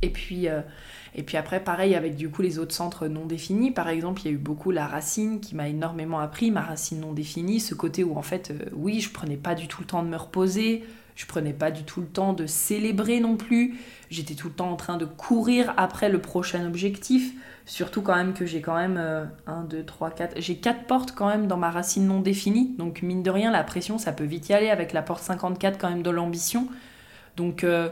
[0.02, 0.48] Et puis,
[1.16, 3.72] et puis après, pareil avec du coup les autres centres non définis.
[3.72, 7.02] Par exemple, il y a eu beaucoup la racine qui m'a énormément appris, ma racine
[7.02, 10.02] non définie, ce côté où en fait, oui, je prenais pas du tout le temps
[10.02, 13.80] de me reposer, je prenais pas du tout le temps de célébrer non plus.
[14.10, 17.34] J'étais tout le temps en train de courir après le prochain objectif.
[17.66, 19.00] Surtout quand même que j'ai quand même
[19.48, 20.42] 1, 2, 3, 4.
[20.42, 22.76] J'ai 4 portes quand même dans ma racine non définie.
[22.78, 25.78] Donc mine de rien, la pression, ça peut vite y aller avec la porte 54
[25.78, 26.68] quand même de l'ambition.
[27.36, 27.90] Donc euh,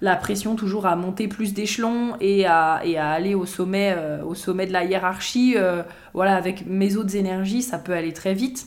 [0.00, 4.66] la pression toujours à monter plus d'échelons et à, aller au sommet, euh, au sommet
[4.66, 5.54] de la hiérarchie.
[5.56, 5.82] Euh,
[6.14, 8.66] voilà, avec mes autres énergies, ça peut aller très vite.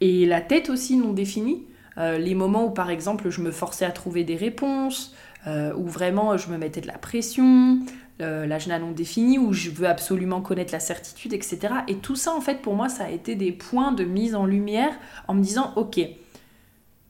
[0.00, 1.66] Et la tête aussi non définie.
[2.00, 5.14] Les moments où par exemple je me forçais à trouver des réponses,
[5.46, 7.80] où vraiment je me mettais de la pression,
[8.20, 11.58] euh, l'âge non défini, où je veux absolument connaître la certitude, etc.
[11.88, 14.44] Et tout ça, en fait, pour moi, ça a été des points de mise en
[14.44, 14.92] lumière
[15.26, 16.00] en me disant, ok,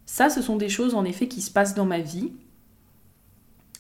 [0.07, 2.33] ça, ce sont des choses, en effet, qui se passent dans ma vie.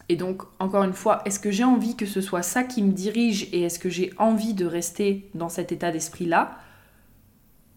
[0.08, 2.92] Et donc, encore une fois, est-ce que j'ai envie que ce soit ça qui me
[2.92, 6.58] dirige et est-ce que j'ai envie de rester dans cet état d'esprit-là?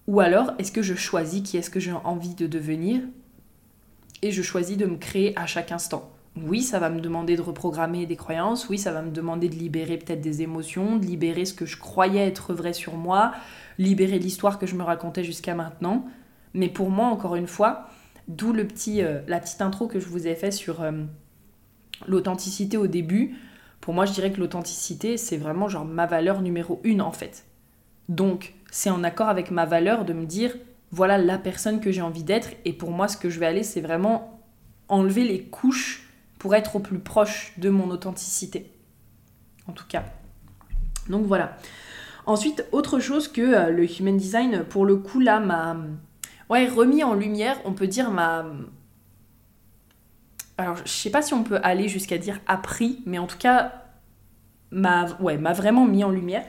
[0.07, 3.01] Ou alors, est-ce que je choisis qui est-ce que j'ai envie de devenir?
[4.23, 7.41] Et je choisis de me créer à chaque instant oui, ça va me demander de
[7.41, 11.45] reprogrammer des croyances, oui, ça va me demander de libérer peut-être des émotions, de libérer
[11.45, 13.33] ce que je croyais être vrai sur moi,
[13.77, 16.05] libérer l'histoire que je me racontais jusqu'à maintenant.
[16.55, 17.87] Mais pour moi, encore une fois,
[18.27, 21.03] d'où le petit, euh, la petite intro que je vous ai fait sur euh,
[22.07, 23.35] l'authenticité au début.
[23.79, 27.45] Pour moi, je dirais que l'authenticité, c'est vraiment genre ma valeur numéro une en fait.
[28.09, 30.55] Donc, c'est en accord avec ma valeur de me dire,
[30.93, 32.49] voilà la personne que j'ai envie d'être.
[32.65, 34.39] Et pour moi, ce que je vais aller, c'est vraiment
[34.87, 38.71] enlever les couches pour être au plus proche de mon authenticité.
[39.67, 40.03] En tout cas.
[41.09, 41.57] Donc voilà.
[42.27, 45.75] Ensuite, autre chose que euh, le human design, pour le coup, là, m'a
[46.51, 48.45] ouais, remis en lumière, on peut dire m'a.
[50.59, 53.81] Alors, je sais pas si on peut aller jusqu'à dire appris, mais en tout cas,
[54.69, 56.45] m'a ouais, vraiment mis en lumière.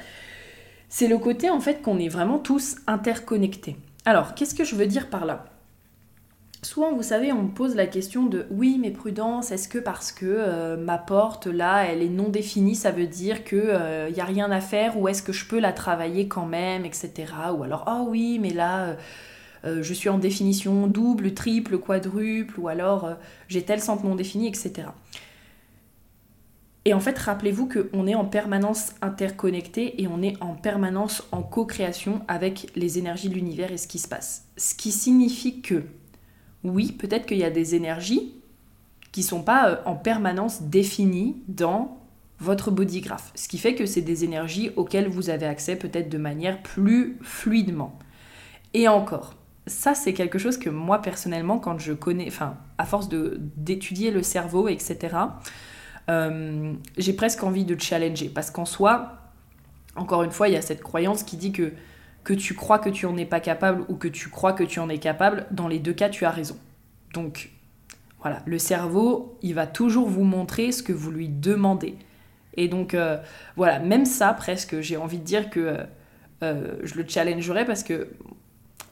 [0.90, 3.78] C'est le côté, en fait, qu'on est vraiment tous interconnectés.
[4.07, 5.47] Alors, qu'est-ce que je veux dire par là?
[6.62, 10.12] Souvent, vous savez, on me pose la question de oui, mais prudence, est-ce que parce
[10.12, 14.11] que euh, ma porte là, elle est non définie, ça veut dire qu'il n'y euh,
[14.17, 17.12] a rien à faire ou est-ce que je peux la travailler quand même, etc.
[17.57, 18.97] Ou alors, oh oui, mais là,
[19.64, 23.11] euh, je suis en définition double, triple, quadruple, ou alors
[23.49, 24.88] j'ai tel centre non défini, etc.
[26.87, 31.42] Et en fait, rappelez-vous qu'on est en permanence interconnecté et on est en permanence en
[31.42, 34.47] co-création avec les énergies de l'univers et ce qui se passe.
[34.59, 35.83] Ce qui signifie que
[36.62, 38.35] oui, peut-être qu'il y a des énergies
[39.12, 42.01] qui ne sont pas euh, en permanence définies dans
[42.40, 43.31] votre bodygraph.
[43.35, 47.16] Ce qui fait que c'est des énergies auxquelles vous avez accès peut-être de manière plus
[47.23, 47.99] fluidement.
[48.73, 49.35] Et encore,
[49.66, 54.23] ça c'est quelque chose que moi personnellement, quand je connais, enfin, à force d'étudier le
[54.23, 55.16] cerveau, etc.,
[56.09, 58.29] j'ai presque envie de challenger.
[58.29, 59.19] Parce qu'en soi,
[59.97, 61.73] encore une fois, il y a cette croyance qui dit que
[62.25, 64.81] que tu crois que tu en es pas capable ou que tu crois que tu
[64.81, 66.57] en es capable, dans les deux cas, tu as raison.
[67.12, 67.51] Donc,
[68.21, 71.97] voilà, le cerveau, il va toujours vous montrer ce que vous lui demandez.
[72.57, 73.19] Et donc, euh,
[73.57, 75.85] voilà, même ça, presque, j'ai envie de dire que euh,
[76.43, 78.09] euh, je le challengerai parce que,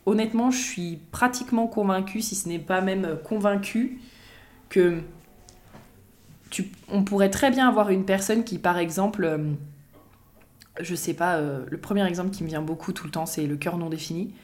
[0.05, 3.99] honnêtement, je suis pratiquement convaincue, si ce n'est pas même convaincue,
[4.69, 4.99] que
[6.89, 9.57] on pourrait très bien avoir une personne qui, par exemple,
[10.81, 13.47] je sais pas, euh, le premier exemple qui me vient beaucoup tout le temps, c'est
[13.47, 14.35] le cœur non défini,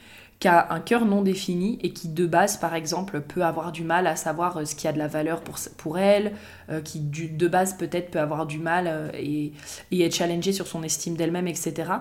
[0.40, 3.82] qui a un cœur non défini et qui de base, par exemple, peut avoir du
[3.82, 6.32] mal à savoir euh, ce qui a de la valeur pour, elle,
[6.70, 9.52] euh, qui de base peut-être peut avoir du mal et,
[9.90, 11.92] et, être challengée sur son estime d'elle-même, etc.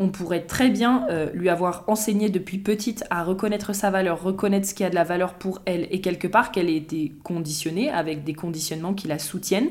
[0.00, 4.74] On pourrait très bien lui avoir enseigné depuis petite à reconnaître sa valeur, reconnaître ce
[4.74, 8.24] qui a de la valeur pour elle, et quelque part qu'elle ait été conditionnée avec
[8.24, 9.70] des conditionnements qui la soutiennent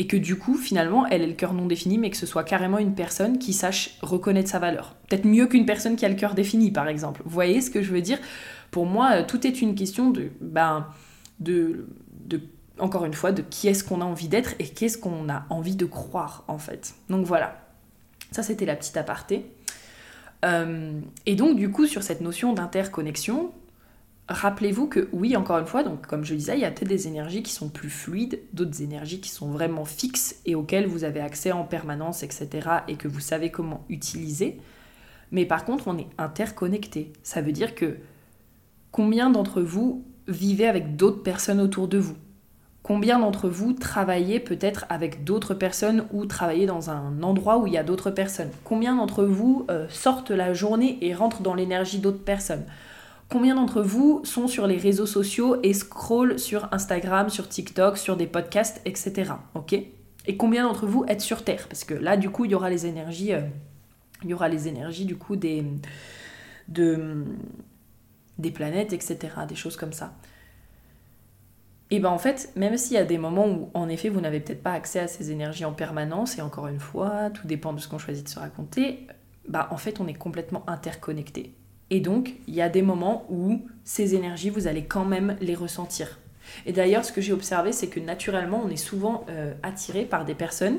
[0.00, 2.42] et que du coup, finalement, elle ait le cœur non défini, mais que ce soit
[2.42, 4.96] carrément une personne qui sache reconnaître sa valeur.
[5.06, 7.20] Peut-être mieux qu'une personne qui a le cœur défini, par exemple.
[7.26, 8.18] Vous voyez ce que je veux dire?
[8.70, 10.86] Pour moi, euh, tout est une question de, ben,
[11.38, 11.86] de,
[12.24, 12.40] de
[12.78, 15.76] encore une fois, de qui est-ce qu'on a envie d'être et qu'est-ce qu'on a envie
[15.76, 16.94] de croire, en fait.
[17.10, 17.60] Donc voilà.
[18.30, 19.50] Ça, c'était la petite aparté.
[20.44, 23.52] Euh, et donc, du coup, sur cette notion d'interconnexion,
[24.28, 27.08] rappelez-vous que oui, encore une fois, donc comme je disais, il y a peut-être des
[27.08, 31.20] énergies qui sont plus fluides, d'autres énergies qui sont vraiment fixes et auxquelles vous avez
[31.20, 32.68] accès en permanence, etc.
[32.88, 34.60] et que vous savez comment utiliser.
[35.32, 37.12] Mais par contre, on est interconnecté.
[37.22, 37.98] Ça veut dire que
[38.92, 42.16] combien d'entre vous vivez avec d'autres personnes autour de vous?
[42.82, 47.74] Combien d'entre vous travaillez peut-être avec d'autres personnes ou travaillez dans un endroit où il
[47.74, 48.50] y a d'autres personnes?
[48.64, 52.64] Combien d'entre vous euh, sortent la journée et rentrent dans l'énergie d'autres personnes?
[53.28, 58.16] Combien d'entre vous sont sur les réseaux sociaux et scrollent sur Instagram, sur TikTok, sur
[58.16, 59.34] des podcasts, etc.
[60.26, 61.66] Et combien d'entre vous êtes sur Terre?
[61.68, 63.42] Parce que là, du coup, il y aura les énergies, euh,
[64.24, 65.64] il y aura les énergies du coup des,
[66.68, 67.24] de,
[68.38, 69.18] des planètes, etc.
[69.46, 70.14] Des choses comme ça.
[71.90, 74.40] Et ben en fait, même s'il y a des moments où en effet vous n'avez
[74.40, 77.80] peut-être pas accès à ces énergies en permanence, et encore une fois, tout dépend de
[77.80, 79.06] ce qu'on choisit de se raconter,
[79.48, 81.54] bah en fait on est complètement interconnecté.
[81.90, 85.54] Et donc il y a des moments où ces énergies, vous allez quand même les
[85.56, 86.18] ressentir.
[86.66, 90.24] Et d'ailleurs, ce que j'ai observé, c'est que naturellement, on est souvent euh, attiré par
[90.24, 90.78] des personnes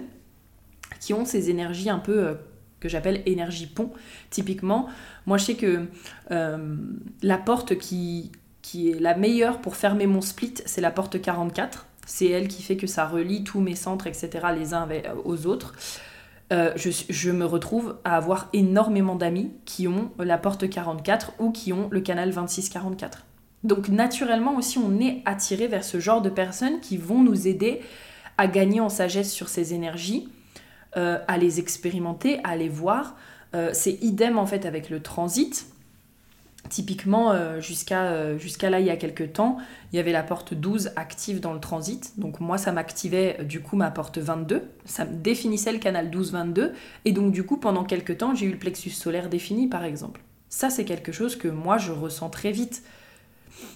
[0.99, 2.33] qui ont ces énergies un peu euh,
[2.79, 3.91] que j'appelle énergie pont.
[4.29, 4.87] Typiquement,
[5.25, 5.85] moi je sais que
[6.31, 6.75] euh,
[7.21, 11.85] la porte qui, qui est la meilleure pour fermer mon split, c'est la porte 44.
[12.05, 14.87] C'est elle qui fait que ça relie tous mes centres, etc., les uns
[15.23, 15.73] aux autres.
[16.51, 21.71] Euh, je, me retrouve à avoir énormément d'amis qui ont la porte 44 ou qui
[21.71, 23.25] ont le canal 2644.
[23.63, 27.81] Donc naturellement aussi, on est attiré vers ce genre de personnes qui vont nous aider
[28.37, 30.27] à gagner en sagesse sur ces énergies,
[30.97, 33.15] euh, à les expérimenter, à les voir.
[33.55, 35.67] Euh, c'est idem en fait avec le transit.
[36.69, 37.61] Typiquement, euh, euh,
[38.37, 39.57] jusqu'à là, il y a quelques temps,
[39.91, 42.17] il y avait la porte 12 active dans le transit.
[42.17, 44.63] Donc moi, ça m'activait euh, du coup ma porte 22.
[44.85, 46.71] Ça me définissait le canal 12-22.
[47.05, 50.21] Et donc du coup, pendant quelques temps, j'ai eu le plexus solaire défini, par exemple.
[50.49, 52.83] Ça, c'est quelque chose que moi, je ressens très vite.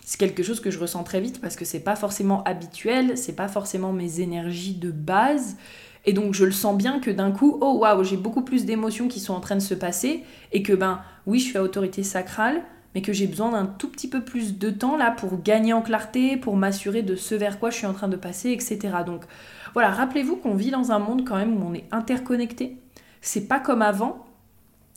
[0.05, 3.35] C'est quelque chose que je ressens très vite parce que c'est pas forcément habituel, c'est
[3.35, 5.57] pas forcément mes énergies de base.
[6.05, 9.07] Et donc je le sens bien que d'un coup, oh waouh, j'ai beaucoup plus d'émotions
[9.07, 12.03] qui sont en train de se passer et que ben oui, je suis à autorité
[12.03, 12.61] sacrale,
[12.95, 15.81] mais que j'ai besoin d'un tout petit peu plus de temps là pour gagner en
[15.81, 18.79] clarté, pour m'assurer de ce vers quoi je suis en train de passer, etc.
[19.05, 19.25] Donc
[19.73, 22.77] voilà, rappelez-vous qu'on vit dans un monde quand même où on est interconnecté.
[23.19, 24.25] C'est pas comme avant,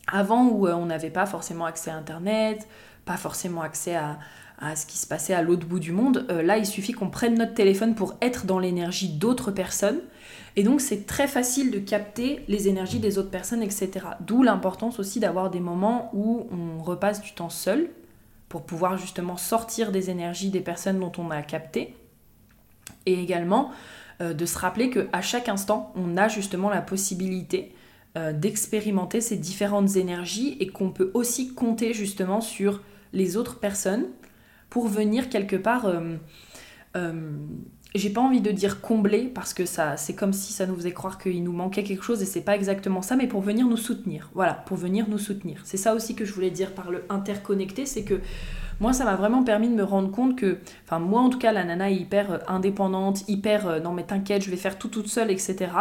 [0.06, 2.68] avant où euh, on n'avait pas forcément accès à Internet,
[3.04, 4.18] pas forcément accès à,
[4.76, 6.26] ce qui se passait à l'autre bout du monde.
[6.30, 10.00] Euh, là, il suffit qu'on prenne notre téléphone pour être dans l'énergie d'autres personnes.
[10.58, 13.90] Et donc, c'est très facile de capter les énergies des autres personnes, etc.
[14.18, 17.90] D'où l'importance aussi d'avoir des moments où on repasse du temps seul
[18.48, 21.94] pour pouvoir justement sortir des énergies des personnes dont on a capté.
[23.06, 23.70] Et également
[24.20, 27.72] euh, de se rappeler qu'à chaque instant, on a justement la possibilité
[28.16, 34.06] euh, d'expérimenter ces différentes énergies et qu'on peut aussi compter justement sur les autres personnes
[34.70, 36.16] pour venir quelque part euh,
[37.94, 40.92] j'ai pas envie de dire combler parce que ça c'est comme si ça nous faisait
[40.92, 43.76] croire qu'il nous manquait quelque chose et c'est pas exactement ça mais pour venir nous
[43.76, 44.30] soutenir.
[44.34, 45.60] Voilà pour venir nous soutenir.
[45.64, 48.20] C'est ça aussi que je voulais dire par le interconnecté c'est que
[48.80, 51.52] moi ça m'a vraiment permis de me rendre compte que enfin moi en tout cas
[51.52, 54.88] la nana est hyper euh, indépendante hyper euh, non mais t'inquiète je vais faire tout
[54.88, 55.72] toute seule etc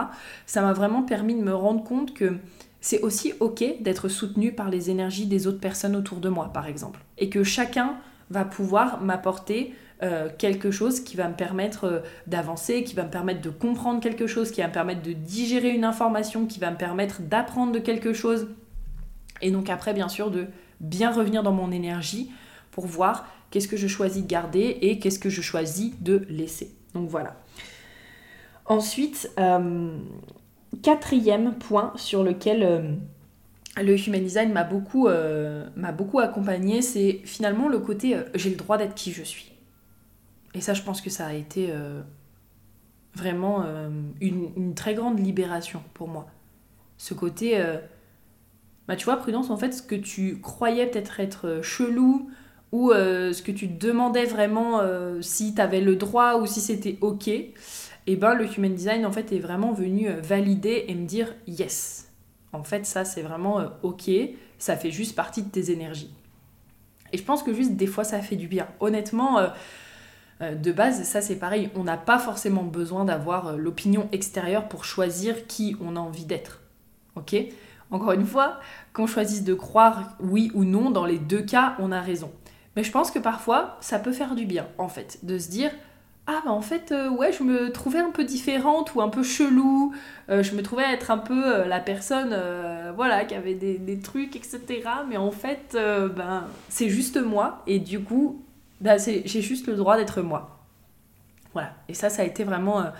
[0.46, 2.38] ça m'a vraiment permis de me rendre compte que
[2.82, 6.67] c'est aussi ok d'être soutenu par les énergies des autres personnes autour de moi par
[6.67, 7.00] exemple.
[7.17, 7.96] Et que chacun
[8.30, 13.10] va pouvoir m'apporter euh, quelque chose qui va me permettre euh, d'avancer, qui va me
[13.10, 16.70] permettre de comprendre quelque chose, qui va me permettre de digérer une information, qui va
[16.70, 18.48] me permettre d'apprendre de quelque chose.
[19.42, 20.46] Et donc après, bien sûr, de
[20.82, 22.30] bien revenir dans mon énergie
[22.70, 26.76] pour voir qu'est-ce que je choisis de garder et qu'est-ce que je choisis de laisser.
[26.94, 27.36] Donc voilà.
[28.68, 29.98] Ensuite, euh,
[30.84, 33.00] quatrième point sur lequel
[33.78, 35.08] le human design m'a beaucoup,
[35.76, 39.57] m'a beaucoup accompagné, c'est finalement le côté j'ai le droit d'être qui je suis.
[40.58, 42.02] Et ça, je pense que ça a été euh,
[43.14, 43.90] vraiment euh,
[44.20, 46.26] une, très grande libération pour moi.
[46.98, 47.62] Ce côté...
[47.62, 47.78] Euh,
[48.88, 52.32] bah, tu vois, Prudence, en fait, ce que tu croyais peut-être être chelou,
[52.74, 54.82] ou ce que tu demandais vraiment
[55.22, 57.54] si tu avais le droit ou si c'était ok, et
[58.08, 62.12] eh ben le human design en fait est vraiment venu valider et me dire yes.
[62.52, 64.12] En fait, ça c'est vraiment ok,
[64.58, 66.14] ça fait juste partie de tes énergies.
[67.14, 68.68] Et je pense que juste des fois ça fait du bien.
[68.82, 69.40] Honnêtement,
[70.40, 74.85] de base, ça c'est pareil, on n'a pas forcément besoin d'avoir euh, l'opinion extérieure pour
[74.85, 76.62] choisir qui on a envie d'être.
[77.15, 77.35] Ok?
[77.90, 78.60] Encore une fois,
[78.94, 82.31] qu'on choisisse de croire oui ou non, dans les deux cas, on a raison.
[82.75, 85.71] Mais je pense que parfois, ça peut faire du bien, en fait, de se dire,
[86.27, 89.23] ah bah en fait euh, ouais je me trouvais un peu différente ou un peu
[89.23, 89.94] chelou.
[90.29, 92.35] Euh, je me trouvais être un peu euh, la personne
[92.96, 95.77] voilà qui avait des, des, trucs etc mais en fait
[96.15, 97.63] ben c'est juste moi.
[97.65, 98.42] Et du coup
[98.82, 100.65] j'ai juste le droit d'être moi
[101.54, 102.92] voilà et ça ça a été vraiment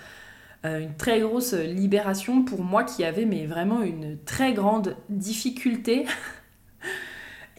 [0.64, 6.06] une très grosse libération pour moi qui avait mais vraiment une très grande difficulté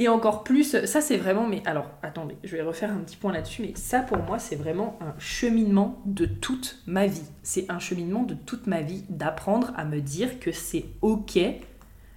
[0.01, 3.33] Et encore plus, ça c'est vraiment, mais alors attendez, je vais refaire un petit point
[3.33, 7.29] là-dessus, mais ça pour moi c'est vraiment un cheminement de toute ma vie.
[7.43, 11.39] C'est un cheminement de toute ma vie d'apprendre à me dire que c'est ok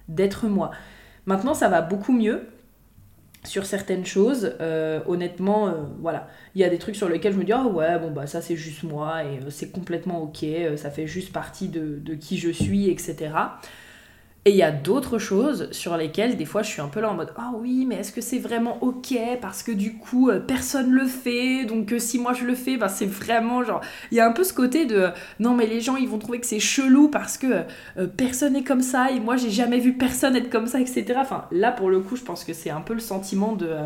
[0.08, 0.70] d'être moi.
[1.26, 2.46] Maintenant ça va beaucoup mieux
[3.44, 4.54] sur certaines choses.
[4.60, 7.70] Euh, honnêtement, euh, voilà, il y a des trucs sur lesquels je me dis, oh
[7.70, 10.44] ouais, bon bah ça c'est juste moi et euh, c'est complètement ok,
[10.76, 13.32] ça fait juste partie de qui je suis, etc.
[14.44, 17.10] Et il y a d'autres choses sur lesquelles des fois je suis un peu là
[17.10, 19.14] en mode ah oui mais est-ce que c'est vraiment ok?
[19.40, 22.76] Parce que du coup euh, personne le fait donc euh, si moi je le fais
[22.76, 25.80] bah, c'est vraiment genre il y a un peu ce côté de non mais les
[25.80, 27.62] gens ils vont trouver que c'est chelou parce que
[27.98, 31.14] euh, personne est comme ça et moi j'ai jamais vu personne être comme ça etc.
[31.18, 33.76] Enfin là pour le coup je pense que c'est un peu le sentiment de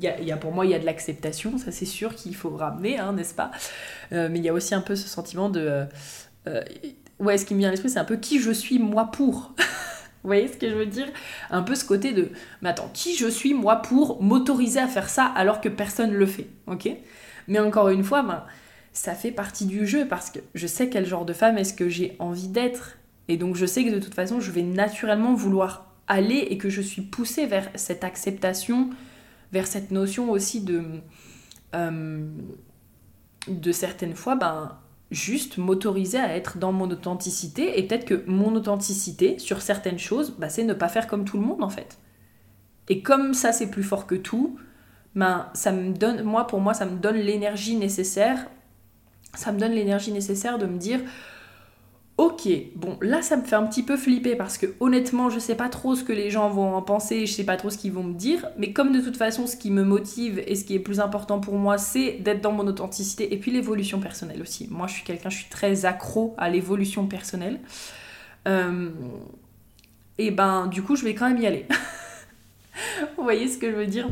[0.00, 2.34] y, a, y a, pour moi, il y a de l'acceptation, ça c'est sûr qu'il
[2.34, 3.52] faut ramener, hein, n'est-ce pas?
[4.10, 5.86] Mais il y a aussi un peu ce sentiment de
[7.18, 9.54] ouais, ce qui me vient à l'esprit, c'est un peu qui je suis moi pour.
[10.22, 11.06] Vous voyez ce que je veux dire?
[11.50, 15.08] Un peu ce côté de, mais attends, qui je suis moi pour m'autoriser à faire
[15.08, 16.88] ça alors que personne le fait, ok?
[17.46, 18.44] Mais encore une fois, ben,
[18.92, 21.88] ça fait partie du jeu parce que je sais quel genre de femme est-ce que
[21.88, 22.98] j'ai envie d'être.
[23.28, 26.68] Et donc je sais que de toute façon, je vais naturellement vouloir aller et que
[26.68, 28.90] je suis poussée vers cette acceptation,
[29.52, 30.82] vers cette notion aussi de...
[31.74, 32.26] Euh,
[33.48, 34.76] de certaines fois, ben,
[35.10, 40.34] juste m'autoriser à être dans mon authenticité et peut-être que mon authenticité sur certaines choses,
[40.38, 41.98] bah, c'est ne pas faire comme tout le monde en fait.
[42.88, 44.58] Et comme ça c'est plus fort que tout,
[45.14, 48.46] ben, ça me donne, moi pour moi ça me donne l'énergie nécessaire,
[49.34, 51.00] ça me donne l'énergie nécessaire de me dire
[52.18, 55.54] Ok, bon, là ça me fait un petit peu flipper parce que honnêtement, je sais
[55.54, 57.92] pas trop ce que les gens vont en penser, je sais pas trop ce qu'ils
[57.92, 60.74] vont me dire, mais comme de toute façon, ce qui me motive et ce qui
[60.74, 64.66] est plus important pour moi, c'est d'être dans mon authenticité et puis l'évolution personnelle aussi.
[64.70, 67.60] Moi, je suis quelqu'un, je suis très accro à l'évolution personnelle.
[68.48, 68.88] Euh,
[70.16, 71.66] et ben, du coup, je vais quand même y aller.
[73.16, 74.08] Vous voyez ce que je veux dire?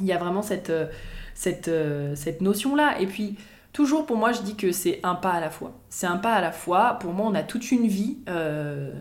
[0.00, 0.86] Il y a vraiment cette, euh,
[1.34, 3.00] cette, euh, cette notion-là.
[3.00, 3.36] Et puis,
[3.72, 5.72] Toujours pour moi, je dis que c'est un pas à la fois.
[5.88, 6.98] C'est un pas à la fois.
[7.00, 8.18] Pour moi, on a toute une vie.
[8.28, 8.92] Euh,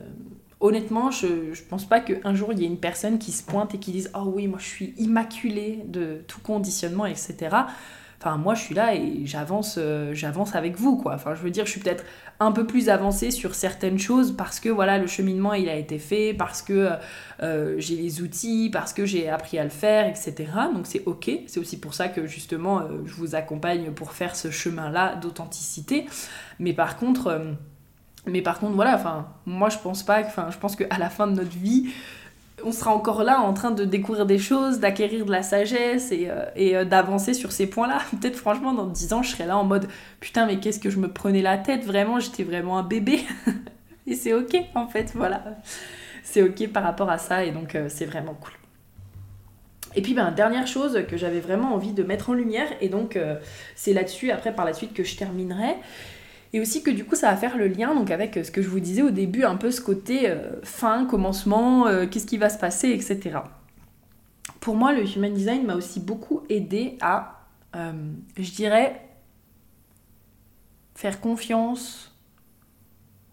[0.62, 3.76] honnêtement, je, ne pense pas qu'un jour il y ait une personne qui se pointe
[3.76, 7.50] et qui dise Oh oui, moi je suis immaculée de tout conditionnement, etc.
[8.20, 11.16] Enfin, moi, je suis là et j'avance, euh, j'avance avec vous, quoi.
[11.16, 12.06] Enfin, je veux dire, je suis peut-être
[12.42, 16.00] un peu plus avancée sur certaines choses parce que voilà, le cheminement il a été
[16.00, 16.90] fait, parce que
[17.44, 20.34] euh, j'ai les outils, parce que j'ai appris à le faire, etc.
[20.74, 21.30] Donc c'est ok.
[21.46, 26.08] C'est aussi pour ça que justement, euh, je vous accompagne pour faire ce chemin-là d'authenticité.
[26.60, 27.56] Mais par contre,
[28.26, 28.96] mais par contre, voilà.
[28.96, 30.22] Enfin, moi, je pense pas.
[30.22, 31.92] Enfin, je pense qu'à la fin de notre vie
[32.64, 36.30] on sera encore là en train de découvrir des choses, d'acquérir de la sagesse et,
[36.30, 38.00] euh, euh, d'avancer sur ces points-là.
[38.12, 39.88] Peut-être franchement dans 10 ans je serai là en mode
[40.20, 43.22] putain mais qu'est-ce que je me prenais la tête, vraiment j'étais vraiment un bébé.
[44.08, 45.44] et c'est ok en fait, voilà.
[46.24, 48.54] C'est ok par rapport à ça et donc euh, c'est vraiment cool.
[49.96, 53.20] Et puis ben, dernière chose que j'avais vraiment envie de mettre en lumière et donc
[53.76, 55.76] c'est là-dessus après par la suite que je terminerai
[56.54, 58.62] et aussi que du coup, ça va faire le lien donc avec euh, ce que
[58.62, 62.38] je vous disais au début, un peu ce côté euh, fin, commencement, euh, qu'est-ce qui
[62.38, 63.40] va se passer, etc.
[64.60, 69.02] Pour moi, le human design m'a aussi beaucoup aidé à, je dirais,
[70.94, 72.16] faire confiance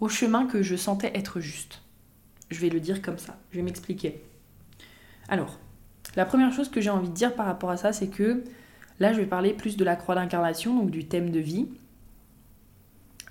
[0.01, 1.83] au chemin que je sentais être juste.
[2.51, 4.23] Je vais le dire comme ça, je vais m'expliquer.
[5.29, 5.59] Alors,
[6.17, 8.43] la première chose que j'ai envie de dire par rapport à ça, c'est que
[9.01, 11.69] là, je vais parler plus de la croix d'incarnation, donc du thème de vie.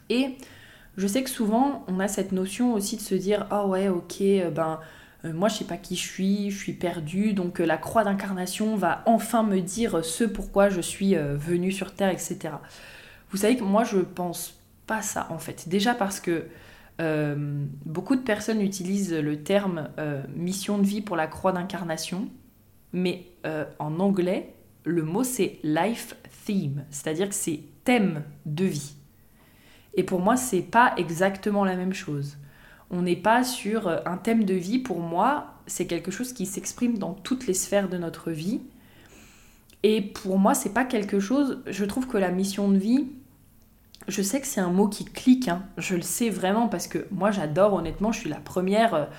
[0.09, 0.37] Et
[0.97, 4.21] je sais que souvent, on a cette notion aussi de se dire Ah ouais, ok,
[4.21, 4.79] euh, ben.
[5.25, 8.03] Euh, moi, je sais pas qui je suis, je suis perdue, donc euh, la croix
[8.03, 12.53] d'incarnation va enfin me dire ce pourquoi je suis venue sur Terre, etc.
[13.31, 15.67] Vous savez que moi, je pense pas ça en fait.
[15.69, 16.45] Déjà parce que
[17.85, 19.89] beaucoup de personnes utilisent le terme
[20.35, 22.29] mission de vie pour la croix d'incarnation,
[22.93, 23.25] mais
[23.79, 24.53] en anglais,
[24.83, 28.96] le mot c'est life theme, c'est-à-dire que c'est thème de vie.
[29.93, 32.37] Et pour moi, c'est pas exactement la même chose.
[32.89, 34.79] On n'est pas sur euh, un thème de vie.
[34.79, 38.61] Pour moi, c'est quelque chose qui s'exprime dans toutes les sphères de notre vie.
[39.83, 41.61] Et pour moi, c'est pas quelque chose.
[41.67, 43.07] Je trouve que la mission de vie,
[44.07, 45.47] je sais que c'est un mot qui clique.
[45.47, 45.63] Hein.
[45.77, 47.73] Je le sais vraiment parce que moi, j'adore.
[47.73, 49.09] Honnêtement, je suis la première.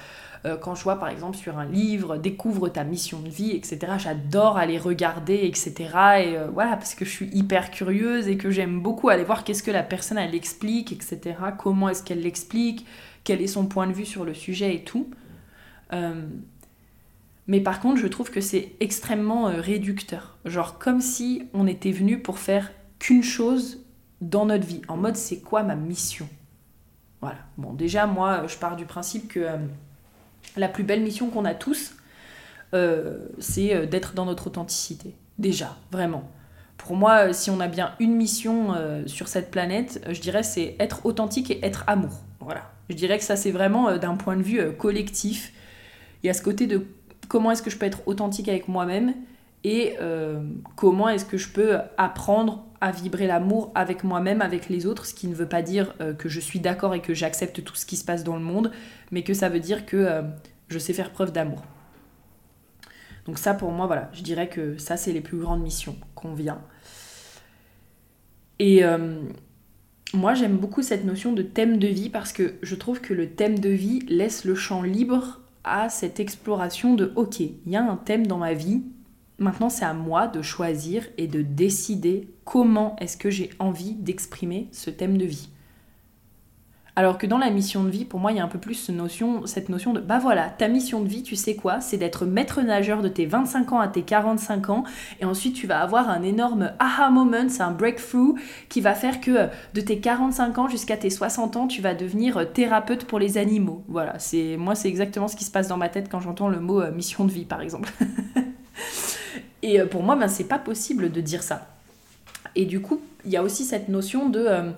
[0.45, 3.93] Euh, quand je vois par exemple sur un livre, découvre ta mission de vie, etc.
[3.99, 5.75] J'adore aller regarder, etc.
[5.75, 9.45] Et euh, voilà, parce que je suis hyper curieuse et que j'aime beaucoup aller voir
[9.45, 11.37] qu'est-ce que la personne elle explique, etc.
[11.59, 12.87] Comment est-ce qu'elle l'explique,
[13.25, 15.11] quel est son point de vue sur le sujet et tout.
[15.93, 16.27] Euh,
[17.47, 20.37] mais par contre, je trouve que c'est extrêmement réducteur.
[20.45, 23.85] Genre comme si on était venu pour faire qu'une chose
[24.21, 24.83] dans notre vie.
[24.89, 26.29] En mode, c'est quoi ma mission?
[27.21, 27.39] Voilà.
[27.57, 29.47] Bon, déjà, moi, je pars du principe que
[30.57, 31.95] la plus belle mission qu'on a tous,
[32.75, 35.15] euh, c'est euh, d'être dans notre authenticité.
[35.39, 36.29] Déjà, vraiment.
[36.77, 38.75] Pour moi, euh, si on a bien une mission
[39.07, 42.23] sur cette planète, je dirais c'est être authentique et être amour.
[42.41, 42.71] Voilà.
[42.89, 45.53] Je dirais que ça c'est vraiment d'un point de vue collectif.
[46.23, 46.87] Il y a ce côté de
[47.29, 49.15] comment est-ce que je peux être authentique avec moi-même
[49.65, 49.97] et
[50.77, 55.15] comment est-ce que je peux apprendre à vibrer l'amour avec moi-même, avec les autres, ce
[55.15, 57.97] qui ne veut pas dire que je suis d'accord et que j'accepte tout ce qui
[57.97, 58.71] se passe dans le monde,
[59.11, 60.23] mais que ça veut dire que euh,
[60.69, 61.63] je sais faire preuve d'amour.
[63.27, 66.35] Donc ça pour moi, voilà, je dirais que ça c'est les plus grandes missions qu'on
[66.35, 66.61] vient.
[68.59, 69.21] Et euh,
[70.15, 73.31] moi j'aime beaucoup cette notion de thème de vie parce que je trouve que le
[73.31, 77.83] thème de vie laisse le champ libre à cette exploration de ok, il y a
[77.83, 78.83] un thème dans ma vie,
[79.39, 84.69] maintenant c'est à moi de choisir et de décider comment est-ce que j'ai envie d'exprimer
[84.73, 85.49] ce thème de vie.
[86.99, 88.75] Alors que dans la mission de vie, pour moi, il y a un peu plus
[88.75, 91.81] cette notion, de bah voilà, ta mission de vie, tu sais quoi?
[91.81, 94.83] C'est d'être maître nageur de tes 25 ans à tes 45 ans.
[95.21, 98.37] Et ensuite, tu vas avoir un énorme aha moment, c'est un breakthrough
[98.69, 102.53] qui va faire que de tes 45 ans jusqu'à tes 60 ans, tu vas devenir
[102.53, 103.85] thérapeute pour les animaux.
[103.87, 106.59] Voilà, c'est moi, c'est exactement ce qui se passe dans ma tête quand j'entends le
[106.59, 107.93] mot euh, mission de vie, par exemple.
[109.63, 111.67] Et euh, pour moi, ben, c'est pas possible de dire ça.
[112.55, 114.45] Et du coup, il y a aussi cette notion de.
[114.47, 114.71] Euh,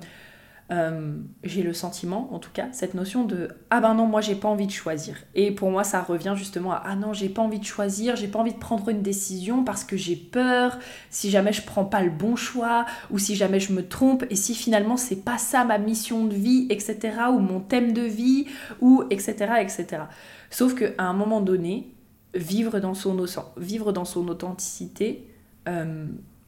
[0.70, 4.36] euh, j'ai le sentiment, en tout cas, cette notion de ah ben non, moi j'ai
[4.36, 5.16] pas envie de choisir.
[5.34, 8.28] Et pour moi, ça revient justement à ah non, j'ai pas envie de choisir, j'ai
[8.28, 10.78] pas envie de prendre une décision parce que j'ai peur
[11.10, 14.36] si jamais je prends pas le bon choix ou si jamais je me trompe et
[14.36, 16.98] si finalement c'est pas ça ma mission de vie, etc.
[17.32, 18.46] ou mon thème de vie
[18.80, 19.54] ou etc.
[19.60, 20.02] etc.
[20.50, 21.88] Sauf qu'à un moment donné,
[22.34, 23.24] vivre dans son,
[23.56, 25.28] vivre authenticité,
[25.68, 26.06] euh,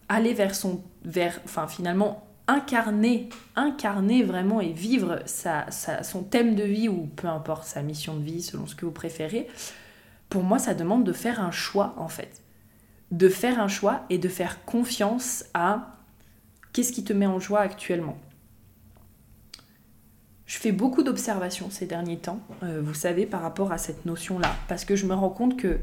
[0.09, 6.64] aller vers son, vers, enfin finalement incarner, incarner vraiment et vivre sa, son thème de
[6.64, 9.49] vie ou peu importe sa mission de vie selon ce que vous préférez,
[10.28, 12.43] pour moi ça demande de faire un choix en fait.
[13.11, 15.99] De faire un choix et de faire confiance à
[16.72, 18.16] qu'est-ce qui te met en joie actuellement.
[20.53, 24.55] Je fais beaucoup d'observations ces derniers temps, euh, vous savez, par rapport à cette notion-là,
[24.69, 25.79] parce que je me rends compte que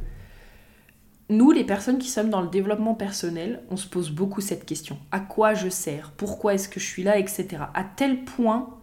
[1.28, 5.00] nous, les personnes qui sommes dans le développement personnel, on se pose beaucoup cette question.
[5.12, 6.12] À quoi je sers?
[6.18, 7.18] Pourquoi est-ce que je suis là?
[7.18, 7.48] Etc.
[7.74, 8.78] À tel point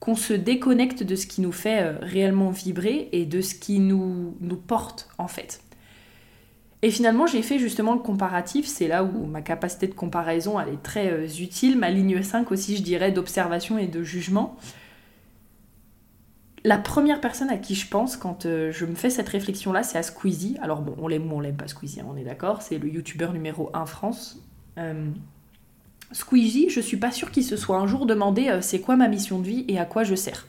[0.00, 3.78] qu'on se déconnecte de ce qui nous fait euh, réellement vibrer et de ce qui
[3.78, 5.60] nous, nous porte en fait.
[6.82, 10.74] Et finalement, j'ai fait justement le comparatif, c'est là où ma capacité de comparaison elle
[10.74, 14.56] est très euh, utile, ma ligne 5 aussi je dirais d'observation et de jugement
[16.64, 19.98] la première personne à qui je pense quand euh, je me fais cette réflexion-là, c'est
[19.98, 20.56] à Squeezie.
[20.60, 22.88] Alors bon, on l'aime ou on l'aime pas Squeezie, hein, on est d'accord, c'est le
[22.88, 24.42] youtubeur numéro 1 France.
[24.76, 25.06] Euh,
[26.12, 29.08] Squeezie, je suis pas sûre qu'il se soit un jour demandé euh, c'est quoi ma
[29.08, 30.46] mission de vie et à quoi je sers.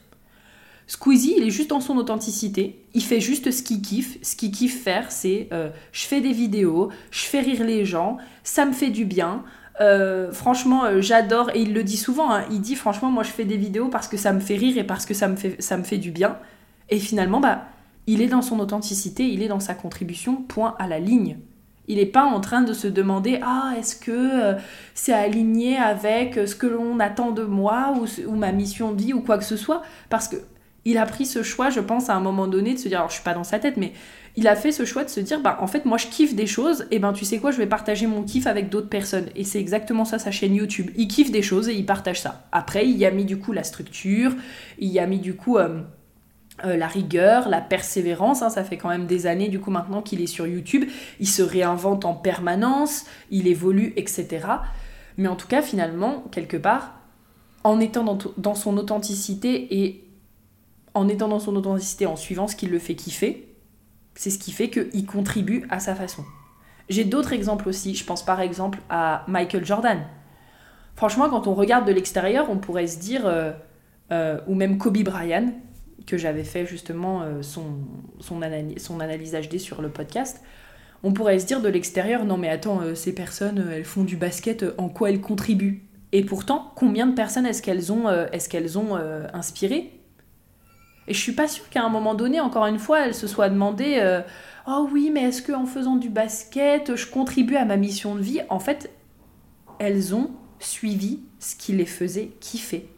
[0.90, 4.18] Squeezie, il est juste dans son authenticité, il fait juste ce qu'il kiffe.
[4.22, 5.48] Ce qu'il kiffe faire, c'est
[5.92, 9.44] je fais des vidéos, je fais rire les gens, ça me fait du bien,
[9.80, 12.44] euh, franchement, euh, j'adore, et il le dit souvent, hein.
[12.50, 14.84] il dit franchement, moi je fais des vidéos parce que ça me fait rire et
[14.84, 16.36] parce que ça me fait, ça me fait du bien.
[16.90, 17.64] Et finalement, bah,
[18.06, 21.38] il est dans son authenticité, il est dans sa contribution, point à la ligne.
[21.88, 24.58] Il n'est pas en train de se demander Ah, est-ce que euh,
[24.94, 29.12] c'est aligné avec ce que l'on attend de moi ou, ou, ma mission de vie
[29.14, 29.82] ou quoi que ce soit?
[30.10, 30.36] Parce que
[30.84, 33.10] il a pris ce choix, je pense, à un moment donné, de se dire Alors,
[33.10, 33.92] je suis pas dans sa tête, mais
[34.36, 36.46] il a fait ce choix de se dire bah en fait moi je kiffe des
[36.46, 39.26] choses et ben tu sais quoi je vais partager mon kiff avec d'autres personnes.
[39.34, 40.90] Et c'est exactement ça sa chaîne YouTube.
[40.96, 42.46] Il kiffe des choses et il partage ça.
[42.52, 44.32] Après il y a mis du coup la structure
[44.78, 45.80] il y a mis du coup euh,
[46.64, 50.02] euh, la rigueur, la persévérance, hein, ça fait quand même des années du coup maintenant
[50.02, 50.84] qu'il est sur YouTube,
[51.18, 54.46] il se réinvente en permanence, il évolue, etc.
[55.16, 56.94] Mais en tout cas finalement, quelque part,
[57.64, 60.04] en étant dans, dans son authenticité et
[60.94, 63.54] en étant dans son authenticité, en suivant ce qui le fait kiffer,
[64.14, 66.24] c'est ce qui fait qu'il contribue à sa façon.
[66.88, 67.94] J'ai d'autres exemples aussi.
[67.94, 70.00] Je pense par exemple à Michael Jordan.
[70.96, 73.52] Franchement, quand on regarde de l'extérieur, on pourrait se dire, euh,
[74.12, 75.52] euh, ou même Kobe Bryant,
[76.06, 77.64] que j'avais fait justement euh, son,
[78.18, 80.42] son, analyse, HD sur le podcast,
[81.02, 84.66] on pourrait se dire de l'extérieur, non mais attends, ces personnes, elles font du basket,
[84.76, 85.86] en quoi elles contribuent?
[86.12, 88.98] Et pourtant, combien de personnes est-ce qu'elles ont, est-ce qu'elles ont
[89.32, 89.99] inspiré?
[91.10, 93.48] Et je suis pas sûre qu'à un moment donné, encore une fois, elle se soit
[93.50, 94.22] demandé euh,
[94.68, 98.42] Oh oui, mais est-ce qu'en faisant du basket, je contribue à ma mission de vie?
[98.48, 98.92] En fait,
[99.80, 100.30] elles ont
[100.60, 102.88] suivi ce qui les faisait kiffer.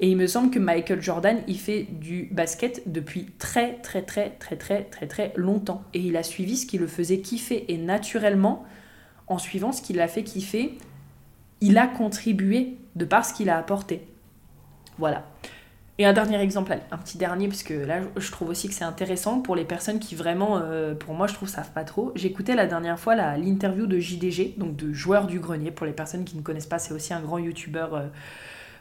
[0.00, 4.36] Et il me semble que Michael Jordan, il fait du basket depuis très très très
[4.38, 5.84] très très très très longtemps.
[5.94, 7.72] Et il a suivi ce qui le faisait kiffer.
[7.72, 8.66] Et naturellement,
[9.28, 10.76] en suivant ce qui l'a fait kiffer,
[11.62, 14.06] il a contribué de par ce qu'il a apporté.
[14.98, 15.24] Voilà.
[16.00, 18.84] Et un dernier exemple, un petit dernier, parce que là, je trouve aussi que c'est
[18.84, 22.12] intéressant pour les personnes qui vraiment, euh, pour moi, je trouve, savent pas trop.
[22.14, 25.72] J'écoutais la dernière fois l'interview de JDG, donc de Joueur du Grenier.
[25.72, 28.06] Pour les personnes qui ne connaissent pas, c'est aussi un grand youtubeur euh,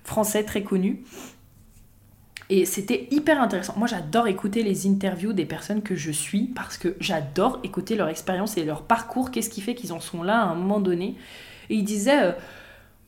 [0.03, 1.03] français très connu.
[2.51, 3.73] Et c'était hyper intéressant.
[3.77, 8.09] Moi, j'adore écouter les interviews des personnes que je suis parce que j'adore écouter leur
[8.09, 9.31] expérience et leur parcours.
[9.31, 11.15] Qu'est-ce qui fait qu'ils en sont là à un moment donné
[11.71, 12.25] Et ils disaient.
[12.25, 12.31] Euh,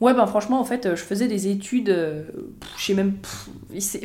[0.02, 2.24] Ouais, ben franchement, en fait, je faisais des études, euh,
[2.78, 3.18] je sais même,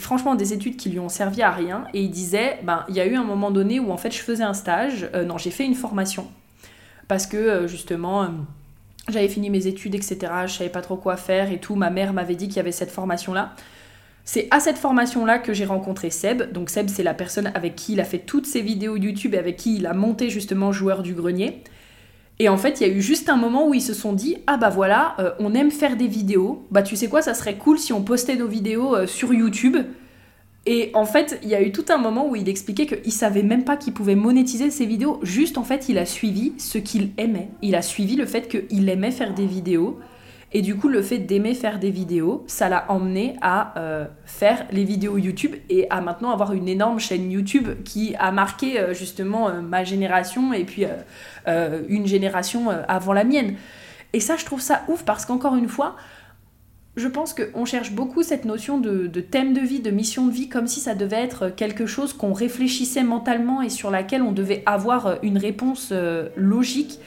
[0.01, 1.85] franchement, des études qui lui ont servi à rien.
[1.95, 4.19] Et il disait, ben, il y a eu un moment donné où en fait, je
[4.19, 6.27] faisais un stage, euh, non, j'ai fait une formation.
[7.07, 8.29] Parce que euh, justement,
[9.09, 10.19] j'avais fini mes études, etc.
[10.47, 11.77] Je savais pas trop quoi faire et tout.
[11.77, 13.55] Ma mère m'avait dit qu'il y avait cette formation-là.
[14.25, 16.51] C'est à cette formation-là que j'ai rencontré Seb.
[16.51, 19.39] Donc Seb, c'est la personne avec qui il a fait toutes ses vidéos YouTube et
[19.39, 21.63] avec qui il a monté justement Joueur du Grenier.
[22.41, 24.37] Et en fait, il y a eu juste un moment où ils se sont dit
[24.47, 26.65] Ah bah voilà, euh, on aime faire des vidéos.
[26.71, 29.77] Bah tu sais quoi, ça serait cool si on postait nos vidéos euh, sur YouTube.
[30.67, 33.43] Et en fait, il y a eu tout un moment où il expliquait qu'il savait
[33.43, 35.21] même pas qu'il pouvait monétiser ses vidéos.
[35.23, 37.51] Juste en fait, il a suivi ce qu'il aimait.
[37.61, 39.99] Il a suivi le fait qu'il aimait faire des vidéos.
[40.57, 44.67] Et du coup, le fait d'aimer faire des vidéos, ça l'a emmené à euh, faire
[44.71, 48.95] les vidéos YouTube et à maintenant avoir une énorme chaîne YouTube qui a marqué euh,
[48.95, 50.87] justement euh, ma génération et puis
[51.89, 53.57] une génération avant la mienne.
[54.13, 55.97] Et ça, je trouve ça ouf parce qu'encore une fois,
[56.97, 60.33] je pense qu'on cherche beaucoup cette notion de, de, thème de vie, de mission de
[60.33, 64.31] vie, comme si ça devait être quelque chose qu'on réfléchissait mentalement et sur laquelle on
[64.31, 65.93] devait avoir une réponse
[66.37, 67.01] logique.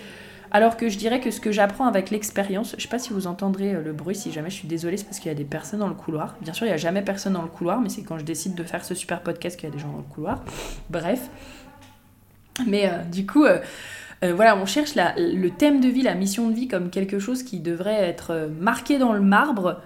[0.52, 3.28] Alors que je dirais que ce que j'apprends avec l'expérience, je sais pas si vous
[3.28, 5.44] entendrez euh, le bruit, si jamais je suis désolée, c'est parce qu'il y a des
[5.44, 6.36] personnes dans le couloir.
[6.42, 8.56] Bien sûr, il n'y a jamais personne dans le couloir, mais c'est quand je décide
[8.56, 10.44] de faire ce super podcast qu'il y a des gens dans le couloir.
[10.90, 11.30] Bref.
[12.66, 13.60] Mais euh, du coup, euh,
[14.22, 17.60] voilà, on cherche le thème de vie, la mission de vie comme quelque chose qui
[17.60, 19.82] devrait être marqué dans le marbre.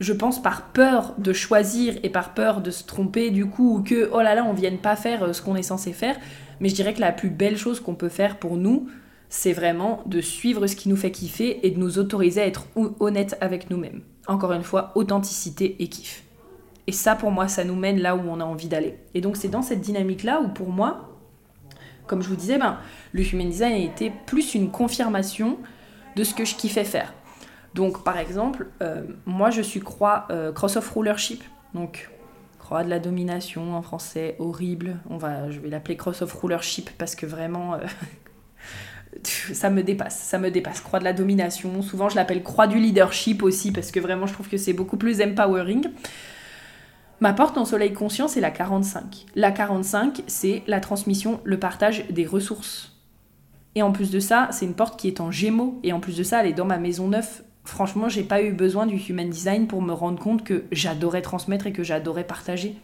[0.00, 3.82] Je pense par peur de choisir et par peur de se tromper du coup ou
[3.82, 6.16] que oh là là on vienne pas faire ce qu'on est censé faire.
[6.60, 8.88] Mais je dirais que la plus belle chose qu'on peut faire pour nous,
[9.28, 12.66] c'est vraiment de suivre ce qui nous fait kiffer et de nous autoriser à être
[13.00, 14.02] honnête avec nous-mêmes.
[14.28, 16.22] Encore une fois, authenticité et kiff.
[16.86, 18.96] Et ça, pour moi, ça nous mène là où on a envie d'aller.
[19.14, 21.10] Et donc, c'est dans cette dynamique-là où, pour moi,
[22.06, 22.78] comme je vous disais, ben,
[23.12, 25.58] le human design a été plus une confirmation
[26.14, 27.12] de ce que je kiffais faire.
[27.74, 31.42] Donc, par exemple, euh, moi, je suis croix euh, cross-off rulership.
[31.74, 32.08] Donc,
[32.58, 34.96] croix de la domination en français, horrible.
[35.10, 37.78] On va, je vais l'appeler cross-off rulership parce que vraiment, euh,
[39.24, 40.80] ça me dépasse, ça me dépasse.
[40.80, 44.32] Croix de la domination, souvent je l'appelle croix du leadership aussi parce que vraiment je
[44.32, 45.88] trouve que c'est beaucoup plus empowering.
[47.20, 49.26] Ma porte en soleil conscient, c'est la 45.
[49.34, 52.92] La 45, c'est la transmission, le partage des ressources.
[53.74, 55.80] Et en plus de ça, c'est une porte qui est en gémeaux.
[55.82, 57.42] Et en plus de ça, elle est dans ma maison neuve.
[57.64, 61.66] Franchement, j'ai pas eu besoin du human design pour me rendre compte que j'adorais transmettre
[61.66, 62.76] et que j'adorais partager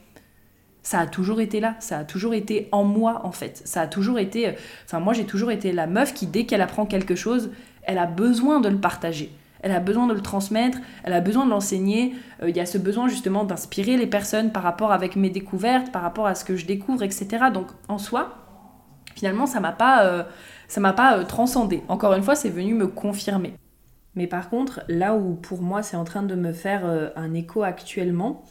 [0.82, 3.62] ça a toujours été là, ça a toujours été en moi en fait.
[3.64, 4.48] Ça a toujours été.
[4.48, 4.52] Euh,
[4.84, 7.50] enfin, moi j'ai toujours été la meuf qui, dès qu'elle apprend quelque chose,
[7.84, 9.32] elle a besoin de le partager.
[9.60, 12.14] Elle a besoin de le transmettre, elle a besoin de l'enseigner.
[12.42, 15.92] Euh, il y a ce besoin justement d'inspirer les personnes par rapport avec mes découvertes,
[15.92, 17.28] par rapport à ce que je découvre, etc.
[17.54, 18.34] Donc en soi,
[19.14, 20.24] finalement, ça m'a pas, euh,
[20.66, 21.84] ça m'a pas transcendé.
[21.86, 23.54] Encore une fois, c'est venu me confirmer.
[24.16, 26.82] Mais par contre, là où pour moi c'est en train de me faire
[27.16, 28.44] un écho actuellement,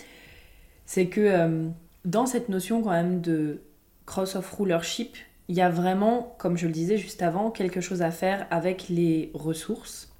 [0.86, 1.70] c'est que
[2.06, 3.62] dans cette notion quand même de
[4.06, 5.16] cross of rulership,
[5.48, 8.88] il y a vraiment, comme je le disais juste avant, quelque chose à faire avec
[8.90, 10.14] les ressources,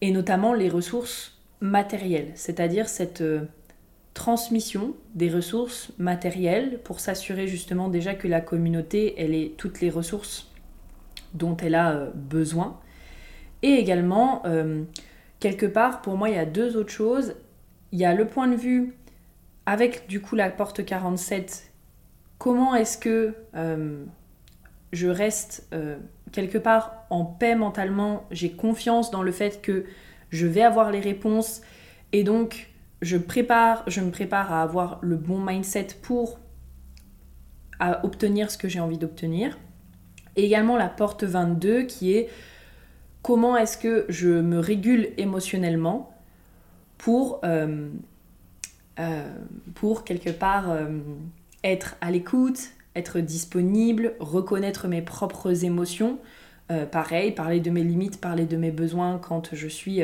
[0.00, 3.42] et notamment les ressources matérielles, c'est-à-dire cette euh,
[4.14, 9.90] transmission des ressources matérielles pour s'assurer justement déjà que la communauté, elle ait toutes les
[9.90, 10.50] ressources
[11.34, 12.80] dont elle a euh, besoin.
[13.62, 14.82] Et également, euh,
[15.38, 17.34] quelque part, pour moi, il y a deux autres choses.
[17.92, 18.94] Il y a le point de vue
[19.70, 21.70] avec du coup la porte 47,
[22.38, 24.04] comment est-ce que euh,
[24.92, 25.96] je reste euh,
[26.32, 29.84] quelque part en paix mentalement, j'ai confiance dans le fait que
[30.30, 31.60] je vais avoir les réponses
[32.10, 36.40] et donc je prépare, je me prépare à avoir le bon mindset pour
[38.02, 39.56] obtenir ce que j'ai envie d'obtenir.
[40.34, 42.28] Et également la porte 22 qui est
[43.22, 46.12] comment est-ce que je me régule émotionnellement
[46.98, 47.88] pour euh,
[49.74, 50.76] pour quelque part
[51.64, 56.18] être à l'écoute, être disponible, reconnaître mes propres émotions.
[56.90, 60.00] pareil, parler de mes limites, parler de mes besoins quand je suis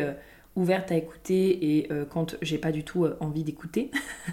[0.55, 3.91] ouverte à écouter et quand j'ai pas du tout envie d'écouter.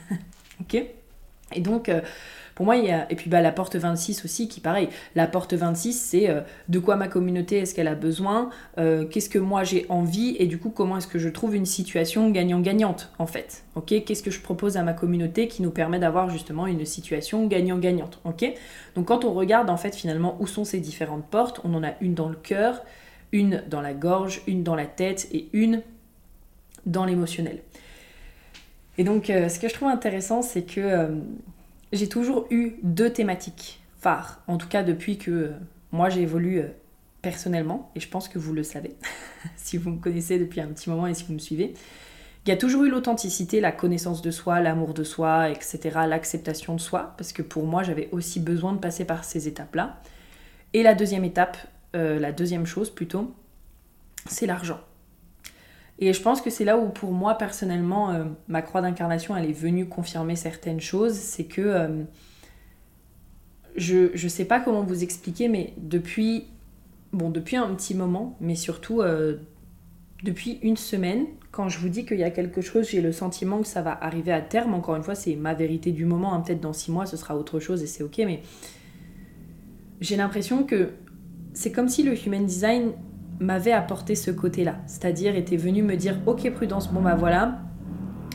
[0.62, 0.86] ok?
[1.56, 1.90] Et donc,
[2.56, 3.12] pour moi, il y a.
[3.12, 4.90] Et puis bah, la porte 26 aussi, qui pareil.
[5.16, 9.30] La porte 26, c'est euh, de quoi ma communauté est-ce qu'elle a besoin, euh, qu'est-ce
[9.30, 13.12] que moi j'ai envie, et du coup, comment est-ce que je trouve une situation gagnant-gagnante,
[13.20, 13.64] en fait.
[13.86, 18.20] Qu'est-ce que je propose à ma communauté qui nous permet d'avoir justement une situation gagnant-gagnante.
[18.24, 18.46] Ok?
[18.96, 21.94] Donc quand on regarde, en fait, finalement, où sont ces différentes portes, on en a
[22.02, 22.84] une dans le cœur,
[23.32, 25.82] une dans la gorge, une dans la tête et une
[26.86, 27.60] dans l'émotionnel.
[29.00, 30.80] Et donc, euh, ce que je trouve intéressant, c'est que
[31.94, 35.52] j'ai toujours eu deux thématiques phares, en tout cas depuis que euh,
[35.92, 36.68] moi j'évolue euh,
[37.22, 38.96] personnellement, et je pense que vous le savez,
[39.56, 41.74] si vous me connaissez depuis un petit moment et si vous me suivez.
[42.46, 46.76] Il y a toujours eu l'authenticité, la connaissance de soi, l'amour de soi, etc., l'acceptation
[46.76, 50.02] de soi, parce que pour moi j'avais aussi besoin de passer par ces étapes-là.
[50.74, 51.58] Et la deuxième étape,
[51.96, 53.34] euh, la deuxième chose plutôt,
[54.28, 54.82] c'est l'argent.
[56.06, 59.50] Et je pense que c'est là où pour moi personnellement, euh, ma croix d'incarnation, elle
[59.50, 61.14] est venue confirmer certaines choses.
[61.14, 62.04] C'est que euh,
[63.78, 66.48] je ne sais pas comment vous expliquer, mais depuis,
[67.14, 69.38] bon, depuis un petit moment, mais surtout euh,
[70.24, 73.62] depuis une semaine, quand je vous dis qu'il y a quelque chose, j'ai le sentiment
[73.62, 74.74] que ça va arriver à terme.
[74.74, 76.34] Encore une fois, c'est ma vérité du moment.
[76.34, 76.42] Hein.
[76.42, 78.18] Peut-être dans six mois, ce sera autre chose et c'est ok.
[78.26, 78.42] Mais
[80.02, 80.90] j'ai l'impression que
[81.54, 82.92] c'est comme si le human design
[83.44, 84.78] m'avait apporté ce côté-là.
[84.88, 87.60] C'est-à-dire était venu me dire Ok, prudence, bon bah voilà,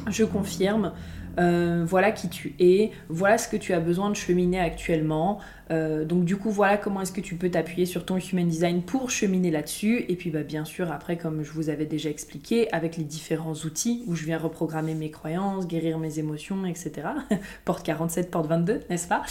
[0.09, 0.93] je confirme.
[1.39, 5.39] Euh, voilà qui tu es, voilà ce que tu as besoin de cheminer actuellement.
[5.71, 8.83] Euh, donc du coup, voilà comment est-ce que tu peux t'appuyer sur ton human design
[8.83, 10.05] pour cheminer là-dessus.
[10.09, 13.55] Et puis bah, bien sûr, après, comme je vous avais déjà expliqué, avec les différents
[13.55, 17.09] outils où je viens reprogrammer mes croyances, guérir mes émotions, etc.
[17.65, 19.23] porte 47, porte 22, n'est-ce pas?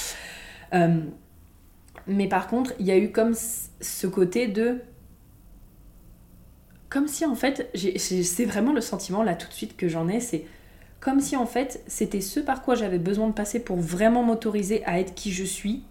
[0.73, 0.99] Euh,
[2.07, 4.77] Mais par contre, il y a eu comme ce côté de
[6.89, 10.19] comme si en fait, c'est vraiment le sentiment là tout de suite que j'en ai,
[10.19, 10.45] c'est
[10.99, 14.83] comme si en fait c'était ce par quoi j'avais besoin de passer pour vraiment m'autoriser
[14.85, 15.83] à être qui je suis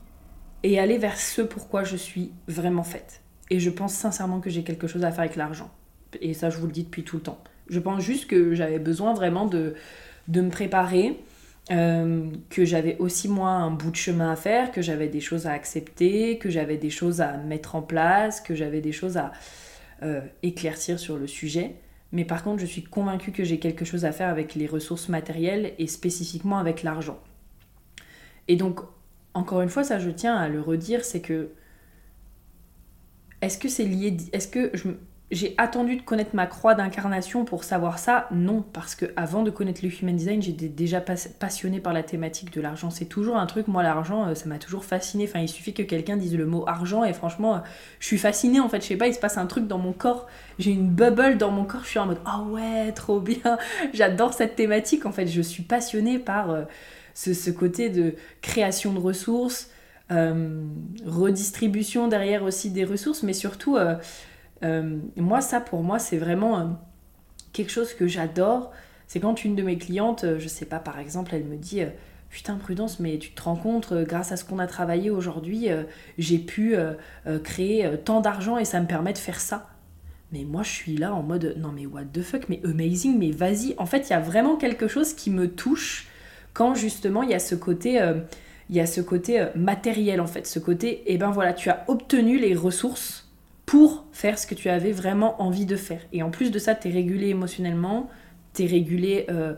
[0.63, 3.21] et aller vers ce pourquoi je suis vraiment faite.
[3.51, 5.71] Et je pense sincèrement que j'ai quelque chose à faire avec l'argent.
[6.21, 7.39] Et ça, je vous le dis depuis tout le temps.
[7.69, 9.75] Je pense juste que j'avais besoin vraiment de,
[10.29, 11.21] de me préparer,
[11.71, 15.47] euh, que j'avais aussi moi un bout de chemin à faire, que j'avais des choses
[15.47, 19.33] à accepter, que j'avais des choses à mettre en place, que j'avais des choses à,
[20.03, 21.77] euh, éclaircir sur le sujet.
[22.13, 25.09] Mais par contre, je suis convaincue que j'ai quelque chose à faire avec les ressources
[25.09, 27.21] matérielles et spécifiquement avec l'argent.
[28.49, 28.81] Et donc,
[29.35, 31.51] encore une fois, ça je tiens à le redire, c'est que
[33.43, 34.89] est-ce que c'est lié, est-ce que je,
[35.33, 39.51] j'ai attendu de connaître ma croix d'incarnation pour savoir ça Non, parce que avant de
[39.51, 42.91] connaître le human design, j'étais déjà passionnée par la thématique de l'argent.
[42.91, 45.24] C'est toujours un truc, moi l'argent, euh, ça m'a toujours fascinée.
[45.29, 47.59] Enfin, il suffit que quelqu'un dise le mot argent et franchement, euh,
[47.99, 48.81] je suis fascinée en fait.
[48.83, 50.29] Je sais pas, il se passe un truc dans mon corps.
[50.61, 51.83] J'ai une bubble dans mon corps.
[51.83, 53.59] Je suis en mode ah oh ouais, trop bien.
[53.93, 55.07] J'adore cette thématique.
[55.07, 56.62] En fait, je suis passionnée par euh,
[57.14, 59.70] ce, côté de création de ressources,
[60.09, 63.77] redistribution derrière aussi des ressources, mais surtout
[64.63, 66.65] moi, ça, pour moi, c'est vraiment euh,
[67.53, 68.73] quelque chose que j'adore.
[69.07, 71.83] C'est quand une de mes clientes, euh, je sais pas, par exemple, elle me dit
[72.31, 75.69] Putain, Prudence, mais tu te rends compte, grâce à ce qu'on a travaillé aujourd'hui,
[76.19, 76.75] j'ai pu
[77.45, 79.69] créer tant d'argent et ça me permet de faire ça.
[80.33, 83.31] Mais moi, je suis là en mode Non, mais what the fuck, mais amazing, mais
[83.31, 83.75] vas-y.
[83.79, 86.09] En fait, il y a vraiment quelque chose qui me touche
[86.53, 88.05] quand justement il y a ce côté.
[88.69, 91.71] il y a ce côté matériel en fait, ce côté, et eh ben voilà, tu
[91.71, 93.26] as obtenu les ressources
[93.67, 96.01] pour faire ce que tu avais vraiment envie de faire.
[96.12, 98.09] Et en plus de ça, tu es régulé émotionnellement,
[98.55, 99.55] tu es régulé, euh,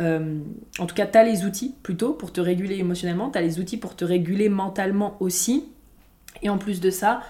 [0.00, 0.38] euh,
[0.78, 3.60] en tout cas, tu as les outils plutôt pour te réguler émotionnellement, tu as les
[3.60, 5.66] outils pour te réguler mentalement aussi.
[6.42, 7.22] Et en plus de ça,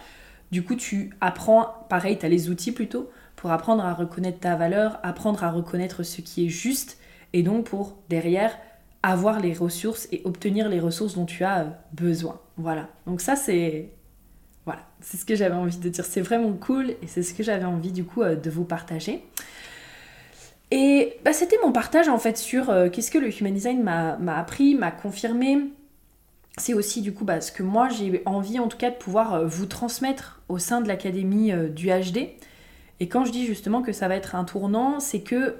[0.52, 4.54] du coup, tu apprends, pareil, tu as les outils plutôt, pour apprendre à reconnaître ta
[4.54, 6.98] valeur, apprendre à reconnaître ce qui est juste,
[7.32, 8.56] et donc pour derrière
[9.02, 12.40] avoir les ressources et obtenir les ressources dont tu as besoin.
[12.56, 12.88] Voilà.
[13.06, 13.90] Donc ça, c'est
[15.02, 16.04] c'est ce que j'avais envie de dire.
[16.04, 19.22] C'est vraiment cool et c'est ce que j'avais envie du coup euh, de vous partager.
[20.70, 24.36] Et bah, c'était mon partage en fait sur euh, qu'est-ce que le Human Design m'a
[24.36, 25.58] appris, m'a confirmé.
[26.58, 29.34] C'est aussi du coup bah, ce que moi j'ai envie en tout cas de pouvoir
[29.34, 32.28] euh, vous transmettre au sein de l'académie du HD.
[33.00, 35.56] Et quand je dis justement que ça va être un tournant, c'est que...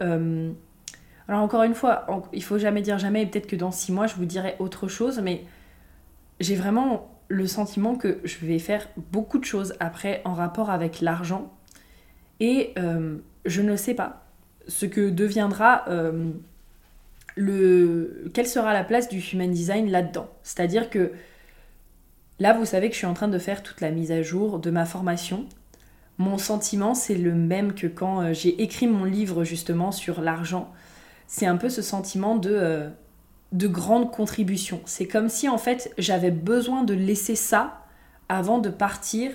[1.26, 4.06] alors encore une fois, il faut jamais dire jamais, et peut-être que dans six mois
[4.06, 5.44] je vous dirai autre chose, mais
[6.38, 11.00] j'ai vraiment le sentiment que je vais faire beaucoup de choses après en rapport avec
[11.00, 11.50] l'argent
[12.40, 14.26] et euh, je ne sais pas
[14.66, 16.30] ce que deviendra euh,
[17.36, 21.12] le, quelle sera la place du human design là-dedans C'est-à-dire que
[22.40, 24.58] là, vous savez que je suis en train de faire toute la mise à jour
[24.58, 25.46] de ma formation.
[26.18, 30.72] Mon sentiment, c'est le même que quand euh, j'ai écrit mon livre justement sur l'argent.
[31.28, 32.90] C'est un peu ce sentiment de,
[33.52, 34.80] de grande contribution.
[34.84, 37.84] C'est comme si en fait j'avais besoin de laisser ça
[38.28, 39.32] avant de partir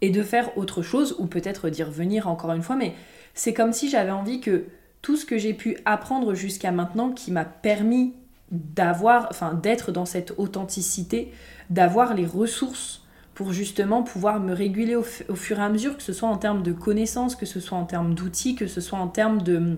[0.00, 2.94] et de faire autre chose, ou peut-être d'y revenir encore une fois, mais
[3.34, 4.64] c'est comme si j'avais envie que
[5.02, 8.14] tout ce que j'ai pu apprendre jusqu'à maintenant qui m'a permis
[8.50, 11.32] d'avoir, enfin d'être dans cette authenticité,
[11.70, 13.02] d'avoir les ressources
[13.34, 16.62] pour justement pouvoir me réguler au, fur et à mesure, que ce soit en termes
[16.62, 19.76] de connaissances, que ce soit en termes d'outils, que ce soit en termes de,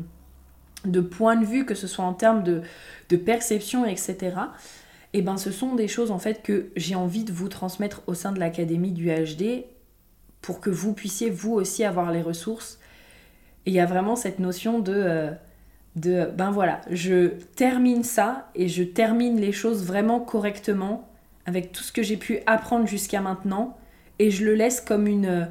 [0.84, 2.62] de point de vue, que ce soit en termes de,
[3.08, 4.16] de perception, etc.
[5.12, 8.02] Et eh ben ce sont des choses en fait que j'ai envie de vous transmettre
[8.06, 9.64] au sein de l'académie du HD
[10.40, 12.78] pour que vous puissiez vous aussi avoir les ressources
[13.66, 15.30] et il y a vraiment cette notion de, euh,
[15.96, 21.08] de, ben voilà, je termine ça et je termine les choses vraiment correctement
[21.46, 23.76] avec tout ce que j'ai pu apprendre jusqu'à maintenant
[24.18, 25.48] et je le laisse comme une,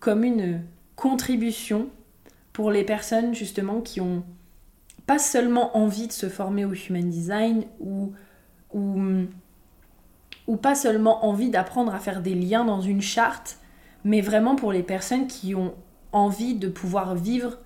[0.00, 0.62] comme une
[0.96, 1.88] contribution
[2.52, 4.24] pour les personnes justement qui ont
[5.06, 8.12] pas seulement envie de se former au human design ou,
[10.62, 13.58] pas seulement envie d'apprendre à faire des liens dans une charte,
[14.04, 15.74] mais vraiment pour les personnes qui ont
[16.12, 17.58] envie de pouvoir vivre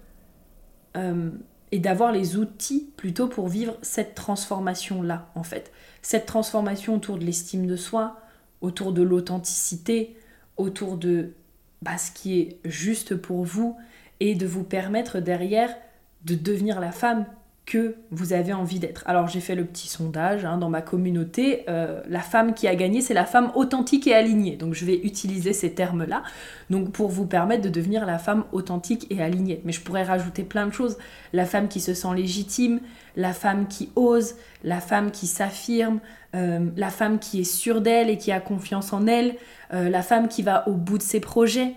[0.97, 1.31] euh,
[1.73, 5.73] et d'avoir les outils plutôt pour vivre cette transformation-là, en fait.
[6.03, 8.21] Cette transformation autour de l'estime de soi,
[8.61, 10.17] autour de l'authenticité,
[10.57, 11.33] autour de
[11.81, 13.77] bah, ce qui est juste pour vous
[14.19, 15.75] et de vous permettre derrière
[16.25, 17.27] de devenir la femme
[17.71, 19.05] que vous avez envie d'être.
[19.07, 21.63] Alors j'ai fait le petit sondage hein, dans ma communauté.
[21.69, 24.57] Euh, la femme qui a gagné, c'est la femme authentique et alignée.
[24.57, 26.25] Donc je vais utiliser ces termes-là.
[26.69, 29.61] Donc pour vous permettre de devenir la femme authentique et alignée.
[29.65, 30.99] Mais je pourrais rajouter plein de choses.
[31.33, 32.81] La femme qui se sent légitime,
[33.15, 36.01] la femme qui ose, la femme qui s'affirme,
[36.35, 39.37] euh, la femme qui est sûre d'elle et qui a confiance en elle,
[39.73, 41.75] euh, la femme qui va au bout de ses projets,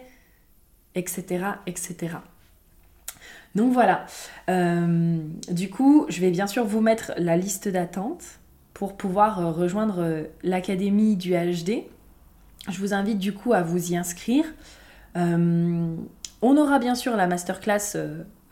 [0.96, 1.46] etc.
[1.68, 2.16] etc.
[3.56, 4.06] Donc voilà.
[4.50, 5.18] Euh,
[5.52, 8.24] du coup, je vais bien sûr vous mettre la liste d'attente
[8.74, 11.84] pour pouvoir euh, rejoindre euh, l'académie du HD.
[12.70, 14.46] Je vous invite du coup à vous y inscrire.
[15.16, 15.98] on
[16.42, 17.98] aura bien sûr la masterclass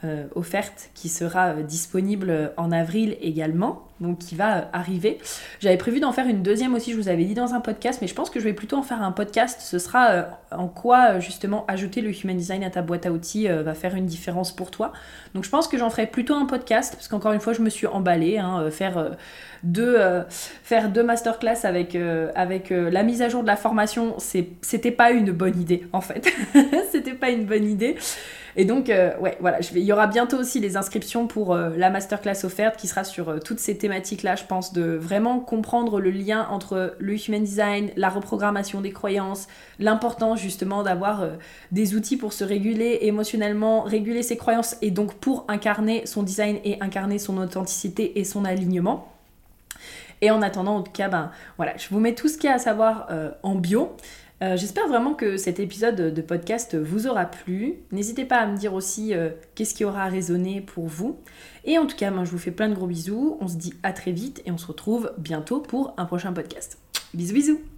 [0.04, 5.20] euh, offerte qui sera euh, disponible en avril également, donc qui va euh, arriver.
[5.60, 8.08] J'avais prévu d'en faire une deuxième aussi, je vous avais dit dans un podcast, mais
[8.08, 9.62] je pense que je vais plutôt en faire un podcast.
[9.62, 13.76] Ce sera en quoi justement ajouter le human design à ta boîte à outils va
[13.76, 14.92] faire une différence pour toi.
[15.36, 17.70] Donc je pense que j'en ferai plutôt un podcast, parce qu'encore une fois, je me
[17.70, 18.40] suis emballée.
[18.40, 19.12] Hein, faire,
[19.62, 20.00] deux,
[20.30, 21.96] faire deux masterclass avec,
[22.34, 26.28] avec la mise à jour de la formation, c'était pas une bonne idée en fait.
[26.92, 27.98] c'était pas une bonne idée.
[28.56, 31.90] Et donc, euh, ouais, voilà, il y aura bientôt aussi les inscriptions pour euh, la
[31.90, 36.12] masterclass offerte qui sera sur euh, toutes ces thématiques-là, je pense, de vraiment comprendre le
[36.12, 39.48] lien entre le human design, la reprogrammation des croyances,
[39.80, 41.26] l'importance justement d'avoir
[41.72, 46.58] des outils pour se réguler émotionnellement, réguler ses croyances et donc pour incarner son design
[46.64, 49.08] et incarner son authenticité et son alignement.
[50.22, 52.54] Et en attendant, en tout cas, ben voilà, je vous mets tout ce qu'il y
[52.54, 53.08] a à savoir
[53.42, 53.96] en bio.
[54.42, 57.76] Euh, j'espère vraiment que cet épisode de podcast vous aura plu.
[57.92, 61.20] N'hésitez pas à me dire aussi euh, qu'est-ce qui aura résonné pour vous.
[61.64, 63.38] Et en tout cas, moi, je vous fais plein de gros bisous.
[63.40, 66.80] On se dit à très vite et on se retrouve bientôt pour un prochain podcast.
[67.14, 67.71] Bisous bisous